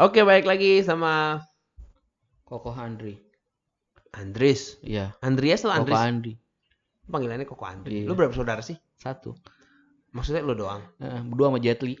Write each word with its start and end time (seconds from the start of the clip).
Oke, 0.00 0.24
baik 0.24 0.48
lagi 0.48 0.80
sama 0.80 1.44
Koko 2.48 2.72
Andri. 2.72 3.20
Andris. 4.16 4.80
Iya. 4.80 5.12
Andreas 5.20 5.60
atau 5.60 5.84
Koko 5.84 5.92
Andris? 5.92 6.00
Andri. 6.00 6.32
Panggilannya 7.04 7.44
Koko 7.44 7.68
Andri. 7.68 7.92
Iya. 8.00 8.08
Lu 8.08 8.16
berapa 8.16 8.32
saudara 8.32 8.64
sih? 8.64 8.80
Satu. 8.96 9.36
Maksudnya 10.16 10.40
lu 10.40 10.56
doang. 10.56 10.80
Eh, 11.04 11.20
berdua 11.20 11.52
sama 11.52 11.60
Jet 11.60 11.84
Li. 11.84 12.00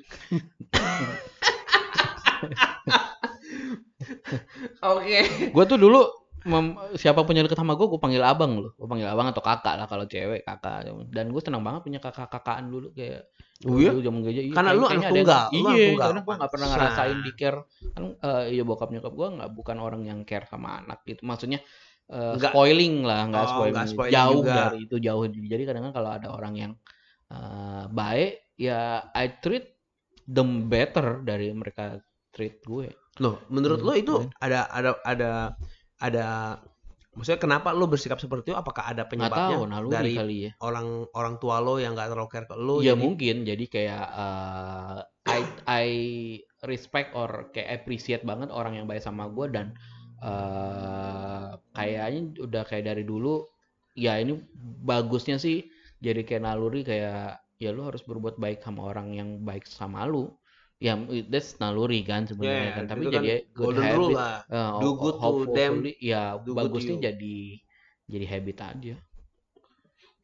Oke. 4.96 5.52
Gue 5.52 5.64
tuh 5.68 5.76
dulu 5.76 6.00
mem- 6.46 6.76
siapa 6.96 7.20
pun 7.20 7.36
yang 7.36 7.44
deket 7.44 7.58
sama 7.58 7.76
gue, 7.76 7.84
gue 7.84 8.00
panggil 8.00 8.22
abang 8.24 8.56
loh. 8.56 8.72
Gue 8.78 8.88
panggil 8.88 9.08
abang 9.08 9.28
atau 9.28 9.42
kakak 9.44 9.74
lah 9.76 9.86
kalau 9.86 10.04
cewek 10.08 10.40
kakak. 10.42 10.88
Dan 11.12 11.32
gue 11.32 11.42
senang 11.44 11.60
banget 11.60 11.84
punya 11.84 12.00
kakak-kakaan 12.00 12.68
dulu 12.68 12.92
kayak 12.96 13.28
Oh 13.60 13.76
iya? 13.76 13.92
dulu 13.92 14.00
zaman 14.00 14.20
gereja. 14.24 14.40
Iya, 14.40 14.54
Karena 14.56 14.70
lu 14.72 14.84
anak 14.88 15.04
tunggal, 15.12 15.44
anak 15.52 15.52
Iya, 15.52 15.84
tunggal. 15.92 16.06
karena 16.08 16.20
gue 16.24 16.34
nggak 16.40 16.52
pernah 16.56 16.68
ngerasain 16.72 17.18
di 17.20 17.32
care. 17.36 17.60
Kan 17.92 18.02
eh, 18.16 18.44
iya 18.56 18.62
bokap 18.64 18.88
nyokap 18.88 19.12
gue 19.12 19.28
nggak 19.36 19.50
bukan 19.52 19.76
orang 19.84 20.02
yang 20.08 20.20
care 20.24 20.46
sama 20.48 20.80
anak 20.80 21.04
gitu. 21.04 21.20
Maksudnya 21.28 21.60
eh, 22.08 22.34
Nggak- 22.40 22.56
spoiling 22.56 23.04
lah, 23.04 23.20
nggak 23.28 23.44
Oh, 23.44 23.50
spoiling. 23.52 23.86
spoiling 23.86 24.14
jauh 24.16 24.40
juga. 24.40 24.54
dari 24.64 24.78
itu 24.88 24.96
jauh. 24.96 25.24
Jadi 25.28 25.62
kadang-kadang 25.68 25.92
kalau 25.92 26.10
ada 26.16 26.28
orang 26.32 26.54
yang 26.56 26.72
eh, 27.28 27.84
baik, 27.86 28.32
ya 28.56 28.80
I 29.12 29.26
treat 29.38 29.76
them 30.24 30.66
better 30.66 31.20
dari 31.20 31.52
mereka 31.52 32.00
treat 32.32 32.64
gue. 32.64 32.88
Loh, 33.20 33.44
menurut 33.52 33.82
Hmm, 33.82 33.86
lo 33.86 33.92
itu 33.92 34.14
iya. 34.16 34.30
ada 34.40 34.60
ada 34.72 34.90
ada 35.04 35.30
ada 36.00 36.56
maksudnya 37.12 37.40
kenapa 37.42 37.76
lo 37.76 37.84
bersikap 37.90 38.16
seperti 38.16 38.50
itu? 38.50 38.56
Apakah 38.56 38.88
ada 38.88 39.04
penyebabnya 39.04 39.60
tahu 39.60 39.66
naluri 39.68 39.92
dari 39.92 40.12
kali 40.16 40.36
ya. 40.48 40.52
orang 40.64 41.04
orang 41.12 41.34
tua 41.36 41.60
lo 41.60 41.76
yang 41.76 41.92
gak 41.92 42.14
terlalu 42.14 42.30
care 42.32 42.46
ke 42.48 42.56
lo? 42.56 42.80
ya 42.80 42.94
jadi- 42.94 43.02
mungkin 43.02 43.36
jadi 43.44 43.64
kayak 43.68 44.04
eh, 44.16 44.98
I 45.28 45.40
I 45.68 45.86
respect 46.64 47.12
or 47.12 47.52
kayak 47.52 47.84
appreciate 47.84 48.24
banget 48.24 48.48
orang 48.48 48.80
yang 48.80 48.86
baik 48.88 49.04
sama 49.04 49.28
gue 49.28 49.46
dan 49.52 49.76
eh 50.20 51.48
kayaknya 51.72 52.36
udah 52.44 52.62
kayak 52.68 52.92
dari 52.92 53.04
dulu 53.08 53.40
ya 53.96 54.20
ini 54.20 54.36
bagusnya 54.84 55.40
sih 55.40 55.64
jadi 56.00 56.24
kayak 56.28 56.44
naluri 56.44 56.84
kayak 56.84 57.40
ya 57.56 57.70
lu 57.72 57.88
harus 57.88 58.04
berbuat 58.04 58.36
baik 58.36 58.60
sama 58.60 58.88
orang 58.92 59.16
yang 59.16 59.40
baik 59.44 59.64
sama 59.64 60.04
lu 60.04 60.28
ya 60.86 60.92
that's 61.32 61.50
naluri 61.62 62.00
kan 62.10 62.22
sebenarnya 62.30 62.70
Yeah, 62.70 62.76
kan 62.76 62.84
tapi 62.90 63.04
itu 63.04 63.08
jadi 63.14 63.28
good 63.58 63.72
golden 63.72 63.86
habit 63.86 64.00
rule 64.00 64.16
lah. 64.18 64.42
eh, 64.52 64.70
Do 64.80 64.88
good 65.02 65.16
to 65.22 65.30
them, 65.56 65.74
ya 66.10 66.40
do 66.44 66.52
good 66.56 66.74
bagusnya 66.74 66.94
you. 66.94 66.96
jadi 67.06 67.36
jadi 68.12 68.26
habit 68.32 68.56
aja 68.70 68.94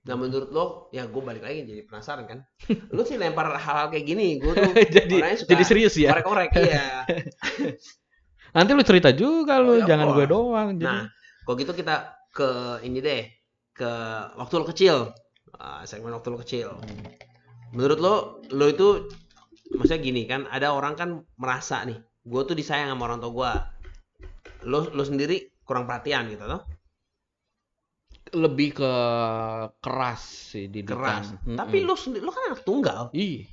Nah 0.06 0.14
menurut 0.14 0.50
lo, 0.54 0.64
ya 0.94 1.02
gue 1.10 1.22
balik 1.28 1.42
lagi 1.42 1.66
jadi 1.66 1.82
penasaran 1.88 2.24
kan. 2.30 2.38
Lo 2.94 3.02
sih 3.02 3.18
lempar 3.18 3.58
hal-hal 3.58 3.86
kayak 3.90 4.06
gini, 4.06 4.38
gue 4.38 4.52
tuh 4.54 4.72
jadi 4.96 5.16
suka 5.34 5.34
jadi 5.50 5.62
serius 5.66 5.94
ya 5.98 6.14
korek-korek 6.14 6.50
iya. 6.54 7.02
Nanti 8.54 8.70
lu 8.76 8.82
cerita 8.86 9.10
juga 9.22 9.54
Oh, 9.64 9.66
lu, 9.66 9.74
ya 9.74 9.88
jangan 9.88 10.08
gue 10.14 10.24
doang. 10.32 10.68
Jadi 10.82 10.98
Nah, 10.98 11.08
kalau 11.44 11.56
gitu 11.56 11.72
kita 11.72 12.12
ke 12.36 12.48
ini 12.84 12.98
deh, 13.00 13.22
ke 13.72 13.90
waktu 14.40 14.54
lo 14.60 14.66
kecil, 14.68 14.98
Ah, 15.56 15.88
segmen 15.88 16.12
waktu 16.12 16.28
lo 16.28 16.38
kecil. 16.44 16.68
Menurut 17.74 17.98
lo, 18.00 18.14
lo 18.52 18.66
itu 18.70 18.88
maksudnya 19.74 20.00
gini 20.02 20.22
kan, 20.28 20.46
ada 20.46 20.70
orang 20.70 20.94
kan 20.94 21.10
merasa 21.40 21.82
nih, 21.82 21.98
gue 22.22 22.42
tuh 22.46 22.54
disayang 22.54 22.94
sama 22.94 23.10
orang 23.10 23.18
tua 23.18 23.32
gue. 23.32 23.52
Lo 24.70 24.86
lo 24.90 25.02
sendiri 25.02 25.62
kurang 25.66 25.86
perhatian 25.86 26.30
gitu 26.30 26.46
loh, 26.46 26.62
lebih 28.34 28.74
ke 28.76 28.92
keras 29.78 30.52
sih 30.54 30.66
di 30.70 30.82
keras. 30.82 31.34
Tapi 31.42 31.82
lo 31.82 31.94
sendiri 31.94 32.22
lo 32.22 32.30
kan 32.34 32.54
anak 32.54 32.62
tunggal, 32.62 33.10
Ih. 33.14 33.46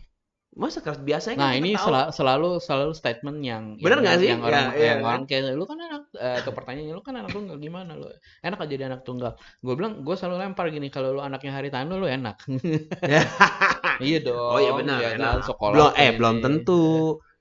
Masa 0.53 0.85
keras 0.85 1.01
biasanya 1.01 1.35
kan 1.41 1.49
Nah, 1.49 1.53
ini 1.57 1.73
sela- 1.73 2.13
selalu 2.13 2.61
selalu 2.61 2.93
statement 2.93 3.41
yang 3.41 3.63
Bener 3.81 3.97
yang, 3.97 4.03
nggak 4.05 4.17
sih? 4.21 4.29
yang 4.29 4.41
orang 4.45 4.65
Ya, 4.77 4.85
yang 4.85 4.99
kan? 5.01 5.07
orang 5.09 5.21
kayak 5.25 5.41
lu 5.57 5.65
kan 5.65 5.77
anak 5.81 6.03
eh, 6.13 6.39
ke 6.45 6.51
pertanyaannya 6.53 6.93
lu 6.93 7.01
kan 7.01 7.15
anak 7.17 7.31
tunggal 7.33 7.57
gimana 7.57 7.91
lu? 7.97 8.05
Enak 8.45 8.57
aja 8.61 8.69
jadi 8.69 8.85
anak 8.85 9.01
tunggal. 9.01 9.33
Gue 9.65 9.73
bilang 9.73 10.05
gue 10.05 10.13
selalu 10.13 10.37
lempar 10.45 10.69
gini 10.69 10.93
kalau 10.93 11.09
lu 11.17 11.21
anaknya 11.25 11.51
hari 11.57 11.73
tanu 11.73 11.97
lu 11.97 12.05
enak. 12.05 12.37
iya 14.05 14.17
dong. 14.21 14.37
oh 14.37 14.59
iya 14.61 14.71
benar, 14.77 14.97
ya 15.01 15.09
enak. 15.17 15.31
kan? 15.41 15.47
Sekolah 15.49 15.73
belum 15.73 15.91
eh 15.97 16.09
belum 16.13 16.35
tentu. 16.45 16.81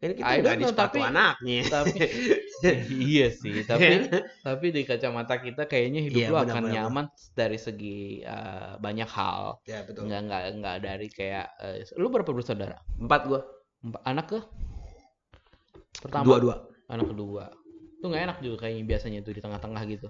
Ini 0.03 0.19
kita 0.19 0.27
I 0.27 0.59
know, 0.59 0.67
sepatu 0.67 0.99
tapi- 0.99 1.07
anaknya. 1.07 1.61
tapi 1.71 1.95
iya 3.11 3.27
sih 3.31 3.63
tapi 3.63 4.11
tapi 4.43 4.67
di 4.71 4.83
kacamata 4.83 5.39
kita 5.39 5.67
kayaknya 5.67 6.03
hidup 6.03 6.19
Iya, 6.19 6.29
lu 6.29 6.35
benar, 6.35 6.47
akan 6.51 6.63
benar, 6.63 6.75
nyaman 6.75 7.05
dari 7.33 7.59
segi 7.59 8.01
eh, 8.19 8.73
banyak 8.79 9.07
hal 9.09 9.63
ya 9.63 9.87
betul. 9.87 10.07
nggak 10.07 10.21
nggak 10.27 10.43
nggak 10.59 10.77
dari 10.83 11.07
kayak 11.09 11.47
eh, 11.59 11.87
lu 11.95 12.11
berapa 12.11 12.29
bersaudara 12.29 12.79
Empat 12.99 13.21
gue, 13.27 13.41
Empat- 13.81 14.03
anak 14.03 14.27
ke 14.27 14.39
pertama 15.99 16.25
dua 16.27 16.39
dua. 16.41 16.55
anak 16.91 17.07
kedua 17.09 17.45
tuh 17.99 18.07
nggak 18.11 18.23
enak 18.27 18.39
juga 18.43 18.57
kayaknya 18.67 18.85
biasanya 18.85 19.19
tuh 19.23 19.33
di 19.33 19.41
tengah-tengah 19.41 19.83
gitu 19.87 20.09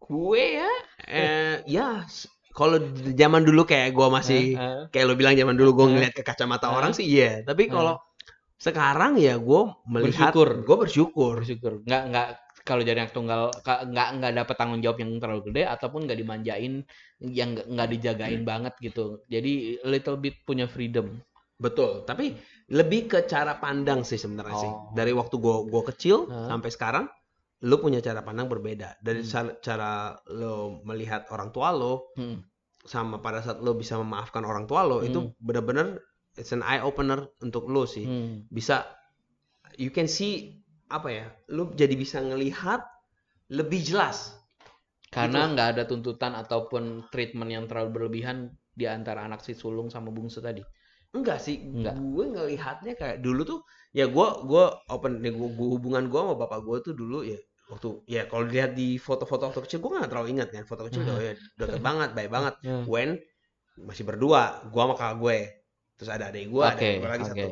Gue 0.00 0.58
ya, 0.58 0.70
eh 1.06 1.56
ya 1.64 2.02
kalau 2.50 2.80
zaman 3.14 3.40
dulu 3.40 3.62
kayak 3.62 3.94
gue 3.94 4.08
masih 4.10 4.42
Eh, 4.52 4.58
eh. 4.58 4.80
kayak 4.90 5.06
lo 5.06 5.14
bilang 5.14 5.32
zaman 5.32 5.54
dulu 5.54 5.70
gue 5.76 5.86
Eh. 5.86 5.90
ngeliat 5.94 6.12
ke 6.12 6.24
kacamata 6.24 6.66
Eh. 6.66 6.72
orang 6.72 6.90
sih 6.90 7.06
iya. 7.06 7.44
Tapi 7.46 7.68
Eh. 7.68 7.70
kalau 7.70 7.94
sekarang 8.60 9.16
ya 9.16 9.40
gue 9.40 9.62
melihat, 9.88 10.30
Bersyukur. 10.36 10.48
gue 10.62 10.76
bersyukur. 10.78 11.34
bersyukur 11.40 11.72
nggak 11.82 12.02
nggak 12.12 12.26
kalau 12.60 12.84
jadi 12.84 13.02
anak 13.02 13.16
tunggal 13.16 13.48
nggak 13.64 14.08
nggak 14.20 14.32
dapat 14.36 14.54
tanggung 14.54 14.78
jawab 14.78 15.00
yang 15.00 15.16
terlalu 15.16 15.48
gede 15.48 15.62
ataupun 15.64 16.04
nggak 16.04 16.18
dimanjain 16.18 16.84
yang 17.18 17.56
nggak- 17.56 17.90
dijagain 17.90 18.44
banget 18.44 18.76
gitu 18.78 19.24
jadi 19.26 19.52
little 19.82 20.14
bit 20.14 20.36
punya 20.44 20.68
freedom 20.68 21.18
Betul. 21.60 22.08
Tapi 22.08 22.40
lebih 22.72 23.04
ke 23.06 23.28
cara 23.28 23.60
pandang 23.60 24.00
sih 24.00 24.16
sebenarnya 24.16 24.56
sih. 24.56 24.72
Oh. 24.72 24.96
Dari 24.96 25.12
waktu 25.12 25.36
gue 25.36 25.68
gue 25.68 25.82
kecil 25.92 26.24
Eh. 26.24 26.48
sampai 26.48 26.72
sekarang, 26.72 27.04
lo 27.60 27.76
punya 27.76 28.00
cara 28.00 28.24
pandang 28.24 28.48
berbeda. 28.48 28.96
Dari 28.96 29.20
Hmm. 29.20 29.28
cara, 29.28 29.50
cara 29.60 29.90
lo 30.32 30.80
melihat 30.88 31.28
orang 31.28 31.52
tua 31.52 31.68
lo, 31.68 32.16
Hmm. 32.16 32.40
sama 32.80 33.20
pada 33.20 33.44
saat 33.44 33.60
lo 33.60 33.76
bisa 33.76 34.00
memaafkan 34.00 34.40
orang 34.40 34.64
tua 34.64 34.88
lo, 34.88 35.04
itu 35.04 35.20
Hmm. 35.20 35.36
benar-benar 35.36 36.00
it's 36.40 36.50
an 36.50 36.62
eye 36.62 36.80
opener 36.80 37.28
untuk 37.38 37.68
lo 37.68 37.84
sih. 37.84 38.02
Hmm. 38.02 38.48
bisa 38.48 38.88
you 39.76 39.88
can 39.88 40.08
see 40.08 40.58
apa 40.88 41.08
ya 41.08 41.26
lu 41.48 41.70
jadi 41.70 41.94
bisa 41.94 42.18
ngelihat 42.18 42.82
lebih 43.48 43.78
jelas 43.80 44.34
Karena 45.10 45.42
Gitu. 45.42 45.52
nggak 45.52 45.68
ada 45.74 45.82
tuntutan 45.84 46.32
ataupun 46.34 46.82
treatment 47.10 47.50
yang 47.50 47.64
terlalu 47.66 47.90
berlebihan 47.92 48.46
di 48.70 48.86
antara 48.86 49.22
anak 49.22 49.42
si 49.42 49.52
sulung 49.52 49.90
sama 49.90 50.08
bungsu 50.08 50.38
tadi. 50.40 50.62
enggak 51.10 51.38
sih 51.38 51.58
Enggak. 51.60 51.98
gue 51.98 52.24
ngelihatnya 52.30 52.94
kayak 52.94 53.18
dulu 53.18 53.42
tuh 53.42 53.60
ya 53.90 54.06
gue 54.06 54.26
gue 54.46 54.64
open 54.86 55.18
nih 55.18 55.34
gue 55.34 55.48
hubungan 55.50 56.06
gue 56.06 56.14
sama 56.16 56.38
bapak 56.38 56.62
gue 56.62 56.76
tuh 56.86 56.94
dulu 56.94 57.26
ya 57.26 57.34
waktu 57.66 58.06
ya 58.06 58.22
kalau 58.26 58.46
dilihat 58.46 58.78
di 58.78 58.94
foto-foto 58.94 59.50
waktu 59.50 59.58
kecil 59.60 59.82
gue 59.82 59.90
nggak 59.90 60.06
terlalu 60.06 60.38
ingat 60.38 60.48
kan 60.50 60.62
foto 60.62 60.86
kecil 60.86 61.02
Hmm. 61.02 61.10
oh 61.10 61.20
ya 61.20 61.34
deket 61.58 61.82
banget 61.82 62.10
baik 62.14 62.30
banget 62.30 62.54
Hmm. 62.62 62.86
when 62.86 63.18
masih 63.74 64.06
berdua 64.06 64.62
gue 64.70 64.78
sama 64.78 64.94
kakak 64.94 65.16
gue 65.18 65.36
terus 66.00 66.08
ada 66.08 66.32
adik 66.32 66.48
gue 66.48 66.64
ada 66.64 66.72
Oke, 66.74 66.90
gue 66.96 67.10
lagi 67.10 67.24
oke. 67.24 67.30
satu 67.36 67.48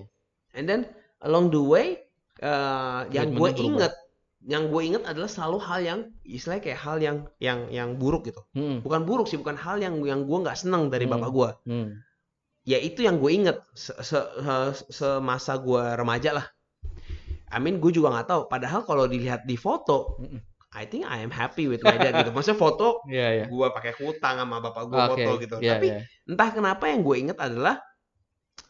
and 0.57 0.65
then 0.65 0.81
along 1.21 1.53
the 1.53 1.61
way 1.61 2.01
eh, 2.41 3.01
yang 3.13 3.29
gue 3.31 3.51
inget 3.55 3.93
yang 4.41 4.73
gue 4.73 4.81
inget 4.81 5.05
adalah 5.05 5.29
selalu 5.29 5.59
hal 5.61 5.81
yang 5.83 6.01
istilahnya 6.25 6.63
kayak 6.65 6.81
hal 6.81 6.97
yang 6.97 7.17
yang 7.37 7.69
yang 7.69 7.89
buruk 7.95 8.25
gitu 8.25 8.41
Hmm. 8.57 8.81
bukan 8.81 9.05
buruk 9.05 9.29
sih 9.29 9.37
bukan 9.37 9.55
hal 9.55 9.77
yang 9.77 10.01
yang 10.01 10.25
gue 10.25 10.39
nggak 10.41 10.57
seneng 10.57 10.89
dari 10.89 11.05
Hmm. 11.05 11.21
bapak 11.21 11.31
gue 11.31 11.49
Hmm. 11.69 11.89
ya 12.65 12.81
itu 12.81 13.05
yang 13.05 13.21
gue 13.21 13.29
inget 13.29 13.61
se, 13.77 13.93
se- 14.01 14.31
se- 14.73 14.89
semasa 14.89 15.61
gue 15.61 15.83
remaja 15.93 16.33
lah 16.33 16.47
Amin 17.49 17.81
gue 17.81 17.89
juga 17.91 18.13
nggak 18.13 18.29
tahu 18.29 18.43
padahal 18.47 18.85
kalau 18.85 19.05
dilihat 19.05 19.45
di 19.45 19.57
foto 19.57 20.17
Mm-mm. 20.21 20.41
I 20.69 20.85
think 20.85 21.09
I 21.09 21.25
am 21.25 21.33
happy 21.33 21.65
with 21.65 21.81
my 21.81 21.97
dad 21.97 22.13
gitu 22.15 22.29
maksudnya 22.29 22.61
foto 22.61 23.01
Iya, 23.09 23.29
iya. 23.35 23.45
gue 23.49 23.67
pakai 23.73 23.97
kutang 23.97 24.37
sama 24.37 24.61
bapak 24.61 24.85
gue 24.85 24.97
Oke, 25.01 25.09
foto 25.17 25.31
gitu 25.41 25.57
iya, 25.59 25.73
tapi 25.75 25.89
iya. 25.89 26.01
entah 26.29 26.51
kenapa 26.53 26.93
yang 26.93 27.01
gue 27.01 27.17
inget 27.17 27.39
adalah 27.41 27.81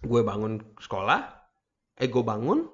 gue 0.00 0.20
bangun 0.20 0.58
sekolah 0.76 1.20
eh 1.96 2.06
gue 2.06 2.22
bangun 2.22 2.66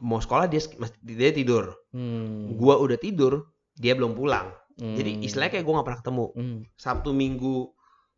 mau 0.00 0.16
sekolah 0.16 0.46
dia 0.46 0.60
dia 1.02 1.30
tidur 1.30 1.76
Hmm. 1.90 2.54
gue 2.54 2.74
udah 2.74 2.96
tidur 2.96 3.50
dia 3.74 3.92
belum 3.92 4.14
pulang 4.14 4.54
jadi 4.76 5.12
Hmm. 5.12 5.26
istilahnya 5.26 5.52
kayak 5.52 5.64
gue 5.64 5.74
nggak 5.74 5.86
pernah 5.86 6.00
ketemu 6.00 6.26
Hmm. 6.32 6.58
Sabtu 6.72 7.10
Minggu 7.10 7.56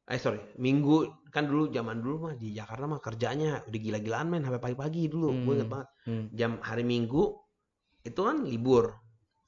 eh 0.04 0.20
sorry 0.20 0.38
Minggu 0.56 0.96
kan 1.28 1.48
dulu 1.48 1.72
zaman 1.72 1.98
dulu 1.98 2.28
mah 2.28 2.34
di 2.36 2.52
Jakarta 2.52 2.84
mah 2.84 3.00
kerjanya 3.00 3.64
udah 3.64 3.80
gila-gilaan 3.80 4.28
men 4.28 4.44
sampai 4.44 4.60
pagi-pagi 4.60 5.08
dulu 5.08 5.32
gue 5.42 5.54
inget 5.54 5.64
Hmm. 5.64 5.74
banget 5.74 5.88
Hmm. 6.06 6.24
jam 6.30 6.52
hari 6.60 6.84
Minggu 6.84 7.22
itu 8.02 8.20
kan 8.20 8.42
libur 8.42 9.01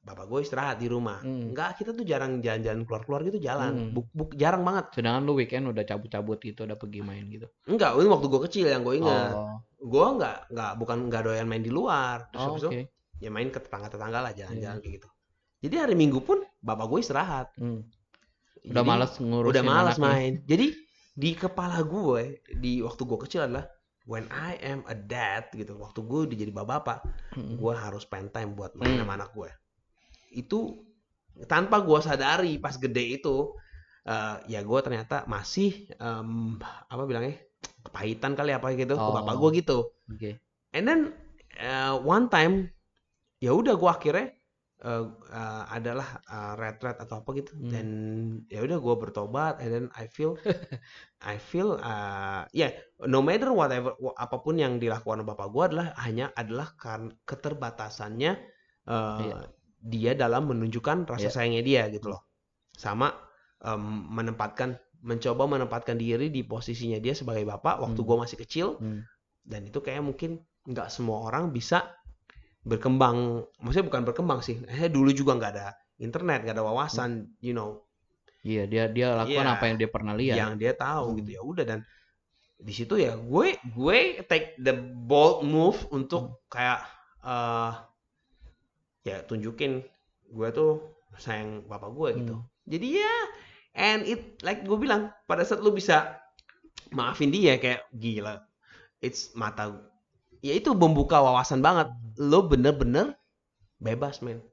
bapak 0.04 0.24
gue 0.26 0.40
istirahat 0.40 0.76
di 0.76 0.86
rumah 0.86 1.18
Hmm. 1.18 1.48
enggak 1.48 1.76
kita 1.76 1.90
tuh 1.90 2.04
jarang 2.04 2.38
jalan-jalan 2.38 2.84
keluar-keluar 2.84 3.24
gitu 3.24 3.38
jalan 3.38 3.72
Hmm. 3.72 3.90
buk, 3.90 4.06
buk 4.10 4.30
jarang 4.34 4.60
banget 4.60 4.92
Sedangkan 4.92 5.22
lu 5.22 5.32
weekend 5.34 5.64
udah 5.66 5.80
cabut-cabut 5.82 6.38
gitu, 6.38 6.60
udah 6.62 6.76
pergi 6.76 7.00
main 7.00 7.24
gitu. 7.26 7.48
enggak 7.64 7.90
ini 7.94 8.06
waktu 8.06 8.26
gue 8.26 8.40
kecil 8.44 8.66
yang 8.68 8.82
gue 8.82 8.94
ingat 8.96 9.32
Oh, 9.32 9.58
gue 9.80 10.06
nggak 10.14 10.36
nggak 10.50 10.72
bukan 10.76 10.96
nggak 11.08 11.22
doyan 11.22 11.46
main 11.46 11.60
di 11.60 11.68
luar 11.68 12.28
terus 12.28 12.44
oh, 12.44 12.56
itu 12.58 12.68
ya 13.16 13.28
main 13.28 13.48
ke 13.48 13.58
tetangga-tetangga 13.58 14.18
lah 14.20 14.32
jalan-jalan 14.32 14.78
kayak 14.78 14.94
gitu 14.94 15.08
jadi 15.62 15.74
hari 15.80 15.94
Minggu 15.94 16.20
pun 16.20 16.44
bapak 16.58 16.84
gue 16.86 16.98
istirahat 17.00 17.48
Hmm. 17.56 17.80
Udah 18.62 18.80
Jadi, 18.80 18.86
malas 18.86 19.12
ngurusin 19.14 19.50
udah 19.50 19.62
malas 19.62 19.96
anaknya. 19.96 20.04
main 20.06 20.32
jadi 20.42 20.66
di 21.14 21.30
kepala 21.32 21.80
gue 21.80 22.22
di 22.54 22.80
waktu 22.80 23.02
gue 23.02 23.18
kecil 23.20 23.40
adalah 23.42 23.68
when 24.04 24.24
I 24.26 24.56
am 24.58 24.84
a 24.84 24.92
dad 24.94 25.48
gitu 25.50 25.76
waktu 25.76 26.00
gue 26.00 26.20
udah 26.26 26.36
jadi 26.38 26.48
bapak 26.50 26.98
Mm. 27.32 27.56
gue 27.56 27.72
harus 27.74 28.02
spend 28.02 28.30
time 28.30 28.52
buat 28.52 28.72
main 28.74 28.94
Hmm. 28.94 29.00
sama 29.00 29.16
anak 29.16 29.32
gue 29.32 29.48
itu 30.34 30.82
tanpa 31.46 31.82
gue 31.82 31.98
sadari 31.98 32.58
pas 32.58 32.74
gede 32.76 33.18
itu 33.18 33.54
eh, 34.06 34.36
ya 34.48 34.60
gue 34.62 34.78
ternyata 34.82 35.24
masih 35.26 35.88
em, 35.98 36.58
apa 36.62 37.02
bilangnya 37.04 37.40
kepahitan 37.84 38.32
kali 38.34 38.52
apa 38.52 38.70
gitu 38.74 38.94
ke 38.94 39.02
Oh. 39.02 39.14
bapak 39.14 39.34
gue 39.38 39.50
gitu 39.60 39.78
Oke. 40.10 40.30
and 40.76 40.84
then 40.84 41.00
uh, 41.58 41.94
one 41.98 42.26
time 42.28 42.70
ya 43.40 43.50
udah 43.52 43.74
gue 43.76 43.90
akhirnya 43.90 44.26
uh, 44.80 45.04
uh, 45.28 45.64
adalah 45.68 46.20
uh, 46.24 46.54
retret 46.56 46.96
atau 46.96 47.20
apa 47.20 47.30
gitu 47.36 47.52
Hmm. 47.56 47.70
dan 47.72 47.86
ya 48.48 48.64
udah 48.64 48.78
gue 48.80 48.94
bertobat 49.00 49.54
and 49.60 49.70
then 49.70 49.86
I 49.96 50.08
feel 50.08 50.36
I 51.24 51.36
feel 51.36 51.76
uh, 51.76 52.44
ya 52.52 52.72
no 53.04 53.20
matter 53.20 53.52
whatever 53.52 53.92
apa 54.16 54.36
pun 54.40 54.56
yang 54.56 54.76
dilakukan 54.78 55.24
bapak 55.24 55.48
gue 55.50 55.62
adalah 55.72 55.88
hanya 56.00 56.32
adalah 56.32 56.72
karena 56.76 57.12
keterbatasannya 57.24 58.32
uh, 58.86 59.20
Iya. 59.20 59.36
Dia 59.84 60.16
dalam 60.16 60.48
menunjukkan 60.48 61.04
rasa 61.04 61.28
Iya. 61.28 61.34
sayangnya 61.36 61.62
dia 61.62 61.82
gitu 61.92 62.08
loh 62.08 62.24
sama 62.72 63.12
um, 63.60 64.08
menempatkan 64.10 64.74
mencoba 65.04 65.44
menempatkan 65.44 66.00
diri 66.00 66.32
di 66.32 66.40
posisinya 66.40 66.96
dia 66.96 67.12
sebagai 67.12 67.44
bapak 67.44 67.84
waktu 67.84 68.00
Hmm. 68.00 68.08
gue 68.08 68.16
masih 68.24 68.36
kecil 68.40 68.66
Hmm. 68.80 69.04
dan 69.44 69.68
itu 69.68 69.78
kayak 69.78 70.00
mungkin 70.00 70.40
nggak 70.64 70.88
semua 70.88 71.28
orang 71.28 71.52
bisa 71.52 71.84
berkembang 72.64 73.44
maksudnya 73.60 73.86
bukan 73.86 74.02
berkembang 74.08 74.40
sih 74.40 74.56
eh 74.64 74.88
dulu 74.88 75.12
juga 75.12 75.36
nggak 75.36 75.52
ada 75.52 75.76
internet 76.00 76.42
nggak 76.42 76.56
ada 76.56 76.64
wawasan 76.64 77.28
you 77.38 77.52
know 77.52 77.84
Iya, 78.44 78.68
dia 78.68 78.84
dia 78.92 79.08
lakukan 79.16 79.40
Iya. 79.40 79.54
apa 79.56 79.64
yang 79.64 79.76
dia 79.80 79.88
pernah 79.88 80.12
lihat. 80.12 80.36
yang 80.36 80.52
dia 80.56 80.76
tahu 80.76 81.12
Hmm. 81.12 81.16
gitu 81.20 81.30
ya 81.32 81.42
udah 81.42 81.64
dan 81.64 81.80
di 82.54 82.72
situ 82.72 82.96
ya 82.96 83.16
gue 83.16 83.56
gue 83.72 83.98
take 84.24 84.56
the 84.60 84.72
bold 85.04 85.44
move 85.44 85.76
untuk 85.88 86.44
kayak 86.48 86.80
eh 87.20 87.72
ya 89.04 89.20
tunjukin 89.24 89.84
gue 90.32 90.48
tuh 90.50 90.80
sayang 91.20 91.62
bapak 91.70 91.90
gue 91.94 92.08
gitu. 92.24 92.34
Hmm. 92.40 92.48
jadi 92.66 92.86
ya 93.04 93.14
and 93.78 94.02
it 94.08 94.40
like 94.42 94.64
gue 94.66 94.78
bilang 94.80 95.12
pada 95.28 95.44
saat 95.46 95.62
lu 95.62 95.70
bisa 95.70 96.18
maafin 96.90 97.30
dia 97.30 97.60
kayak 97.60 97.86
gila 97.94 98.42
it's 99.04 99.30
mata 99.36 99.92
ya 100.44 100.52
itu 100.52 100.76
membuka 100.76 101.24
wawasan 101.24 101.64
banget. 101.64 101.88
Lo 102.20 102.44
bener-bener 102.44 103.16
bebas 103.80 104.20
men. 104.20 104.44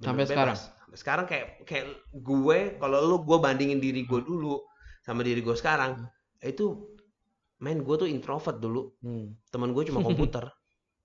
Bener 0.00 0.04
Sampai 0.08 0.24
sekarang? 0.24 0.56
sampai 0.56 0.98
sekarang 0.98 1.26
kayak 1.28 1.46
kayak 1.68 1.86
gue 2.16 2.58
kalau 2.80 2.98
lo 3.04 3.16
gue 3.20 3.36
bandingin 3.36 3.80
diri 3.80 4.08
gue 4.08 4.20
dulu 4.24 4.60
sama 5.04 5.20
diri 5.20 5.44
gue 5.44 5.56
sekarang 5.56 6.08
itu 6.40 6.96
men 7.60 7.84
gue 7.84 7.96
tuh 8.00 8.08
introvert 8.08 8.56
dulu. 8.56 8.96
Hmm. 9.04 9.36
teman 9.52 9.76
gue 9.76 9.84
cuma 9.92 10.00
komputer. 10.08 10.48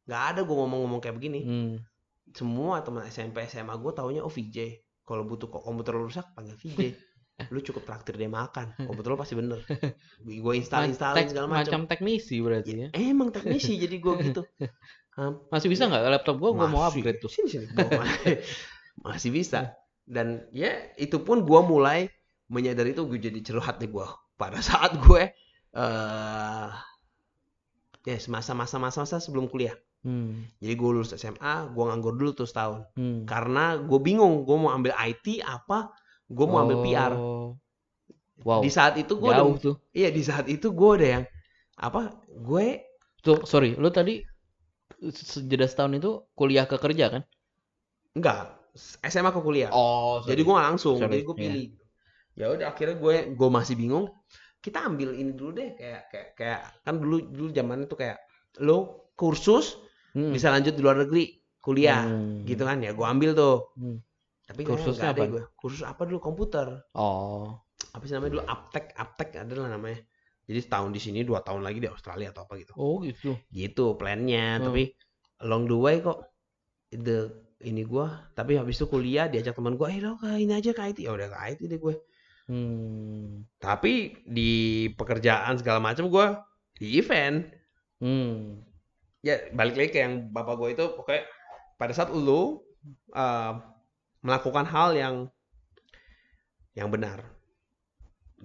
Nggak 0.08 0.24
ada 0.32 0.40
gue 0.48 0.56
ngomong-ngomong 0.56 1.04
kayak 1.04 1.20
begini. 1.20 1.40
Hmm. 1.44 1.74
Semua 2.38 2.86
teman 2.86 3.02
SMP 3.10 3.42
SMA 3.50 3.74
gue 3.82 3.92
taunya 3.98 4.22
oh 4.22 4.30
VJ 4.30 4.86
kalau 5.02 5.26
butuh 5.26 5.50
kok 5.50 5.66
komputer 5.66 5.98
lu 5.98 6.06
rusak 6.06 6.30
panggil 6.38 6.54
VJ 6.54 6.94
lu 7.54 7.62
cukup 7.62 7.86
traktir 7.86 8.18
dia 8.18 8.26
makan. 8.26 8.74
Komputer 8.82 9.14
lu 9.14 9.18
pasti 9.18 9.38
bener. 9.38 9.62
Gue 10.26 10.54
install 10.58 10.90
installin 10.90 11.22
Tek- 11.22 11.30
segala 11.30 11.46
macam 11.46 11.62
macam 11.62 11.82
teknisi 11.86 12.42
berarti 12.42 12.72
ya. 12.74 12.90
emang 12.98 13.30
teknisi 13.30 13.78
jadi 13.78 13.94
gue 13.94 14.14
gitu. 14.34 14.42
Masih 15.54 15.70
bisa 15.70 15.86
nggak 15.86 16.02
laptop 16.18 16.42
gua? 16.42 16.58
Gua 16.58 16.66
mau 16.66 16.82
upgrade 16.82 17.22
tuh. 17.22 17.30
sini 17.30 17.46
sini. 17.46 17.66
Gua 17.70 17.90
masih, 17.94 18.42
masih 19.06 19.30
bisa. 19.30 19.78
Dan 20.02 20.50
ya 20.50 20.94
itu 20.98 21.22
pun 21.22 21.46
gue 21.46 21.62
mulai 21.62 22.10
menyadari 22.50 22.98
itu. 22.98 23.06
Gue 23.06 23.22
jadi 23.22 23.38
curhat 23.46 23.78
nih 23.86 23.94
gue 23.94 24.08
pada 24.38 24.58
saat 24.58 24.98
gue 24.98 25.30
eh 25.78 26.70
ya 28.08 28.18
semasa 28.18 28.58
masa 28.58 28.82
masa 28.82 29.04
masa 29.04 29.18
sebelum 29.22 29.46
kuliah 29.52 29.78
Hmm. 30.02 30.46
jadi 30.62 30.74
gue 30.74 30.90
lulus 30.94 31.12
SMA 31.14 31.74
gue 31.74 31.84
nganggur 31.84 32.14
dulu 32.16 32.32
tuh 32.34 32.48
setahun 32.48 32.86
Hmm. 32.96 33.26
karena 33.26 33.76
gue 33.78 34.00
bingung 34.00 34.46
gue 34.46 34.56
mau 34.56 34.72
ambil 34.72 34.94
IT 34.96 35.42
apa 35.42 35.92
gue 36.26 36.46
mau 36.46 36.62
ambil 36.62 36.78
PR 36.86 37.14
Oh. 37.18 37.58
Wow. 38.46 38.62
di 38.62 38.70
saat 38.70 38.96
itu 38.96 39.18
gue 39.18 39.32
Jauh 39.34 39.58
tuh. 39.58 39.76
iya 39.92 40.14
di 40.14 40.22
saat 40.22 40.46
itu 40.48 40.70
gue 40.70 40.90
udah 40.96 41.10
yang 41.20 41.24
apa 41.76 42.14
gue 42.30 42.86
Tuh, 43.18 43.44
sorry, 43.44 43.74
lu 43.76 43.90
tadi 43.90 44.22
sejeda 45.12 45.68
setahun 45.68 45.98
itu 45.98 46.12
kuliah 46.32 46.64
ke 46.64 46.78
kerja 46.78 47.12
kan? 47.12 47.22
enggak 48.14 48.56
SMA 49.04 49.34
ke 49.34 49.42
kuliah 49.42 49.70
Oh, 49.74 50.22
jadi 50.24 50.38
gue 50.42 50.54
nggak 50.54 50.68
langsung 50.70 50.96
Sorry, 51.02 51.10
jadi 51.12 51.26
gue 51.26 51.36
iya. 51.36 51.42
pilih 51.44 51.68
ya 52.38 52.46
udah 52.54 52.66
akhirnya 52.70 52.96
gue 52.96 53.16
gue 53.34 53.50
masih 53.50 53.74
bingung 53.74 54.06
kita 54.62 54.86
ambil 54.86 55.12
ini 55.12 55.34
dulu 55.34 55.58
deh 55.58 55.74
kayak 55.74 56.02
kayak 56.14 56.28
kayak 56.38 56.62
kan 56.86 57.02
dulu 57.02 57.18
dulu 57.26 57.50
zamannya 57.50 57.90
tuh 57.90 57.98
kayak 57.98 58.22
lo 58.62 59.10
kursus 59.18 59.82
Hmm. 60.14 60.32
bisa 60.32 60.48
lanjut 60.50 60.74
di 60.74 60.82
luar 60.82 60.98
negeri 61.00 61.36
kuliah 61.60 62.04
Hmm. 62.04 62.44
gitu 62.44 62.64
kan 62.64 62.80
ya 62.80 62.92
gue 62.92 63.06
ambil 63.06 63.32
tuh 63.34 63.72
Hmm. 63.76 64.00
tapi 64.44 64.62
Kursusnya 64.64 65.12
apa 65.12 65.24
gue 65.28 65.44
kursus 65.54 65.84
apa 65.84 66.08
dulu 66.08 66.20
komputer 66.20 66.88
Oh. 66.96 67.52
apa 67.92 68.04
sih 68.04 68.14
namanya 68.14 68.40
dulu 68.40 68.44
aptek 68.46 68.94
aptek 68.94 69.30
adalah 69.38 69.68
namanya 69.70 70.00
jadi 70.48 70.64
setahun 70.64 70.96
di 70.96 71.02
sini 71.02 71.20
dua 71.22 71.44
tahun 71.44 71.60
lagi 71.60 71.78
di 71.78 71.90
Australia 71.92 72.32
atau 72.32 72.48
apa 72.48 72.56
gitu 72.56 72.72
Oh 72.74 73.04
gitu. 73.04 73.36
gitu 73.50 73.94
plannya 73.96 74.58
Hmm. 74.58 74.66
tapi 74.66 74.84
along 75.44 75.68
the 75.68 75.76
way 75.76 76.00
kok 76.00 76.24
the 76.90 77.28
ini 77.60 77.84
gua 77.84 78.32
tapi 78.32 78.56
habis 78.56 78.78
itu 78.78 78.86
kuliah 78.86 79.28
diajak 79.28 79.52
teman 79.52 79.76
gua 79.76 79.90
eh 79.90 79.98
lo 79.98 80.16
ke 80.16 80.30
ini 80.38 80.54
aja 80.54 80.72
ke 80.72 80.82
IT 80.88 81.04
ya 81.04 81.12
udah 81.12 81.28
ke 81.28 81.38
IT 81.52 81.62
deh 81.66 81.78
gue 81.78 81.96
Hmm. 82.48 83.44
tapi 83.60 84.24
di 84.24 84.52
pekerjaan 84.96 85.60
segala 85.60 85.84
macam 85.84 86.08
gua 86.08 86.48
di 86.74 86.96
event 86.96 87.44
Hmm. 88.00 88.62
Ya 89.26 89.50
balik 89.54 89.76
lagi 89.76 89.90
ke 89.94 90.00
yang 90.02 90.30
bapak 90.30 90.56
gue 90.58 90.70
itu 90.78 90.86
pokoknya 90.94 91.24
pada 91.78 91.94
saat 91.94 92.10
lu 92.14 92.62
uh, 93.14 93.54
melakukan 94.22 94.66
hal 94.66 94.94
yang 94.94 95.16
yang 96.74 96.94
benar 96.94 97.26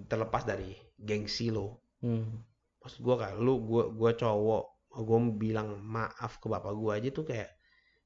terlepas 0.09 0.43
dari 0.43 0.73
gengsi 0.97 1.53
lo 1.53 1.81
Hmm. 2.03 2.43
maksud 2.83 2.99
gue 2.99 3.15
kayak 3.15 3.39
lu 3.39 3.63
gue 3.63 3.83
gue 3.95 4.11
cowok 4.19 4.63
gue 4.91 5.19
bilang 5.39 5.79
maaf 5.79 6.35
ke 6.43 6.51
bapak 6.51 6.75
gue 6.75 6.91
aja 6.91 7.09
tuh 7.15 7.23
kayak 7.23 7.47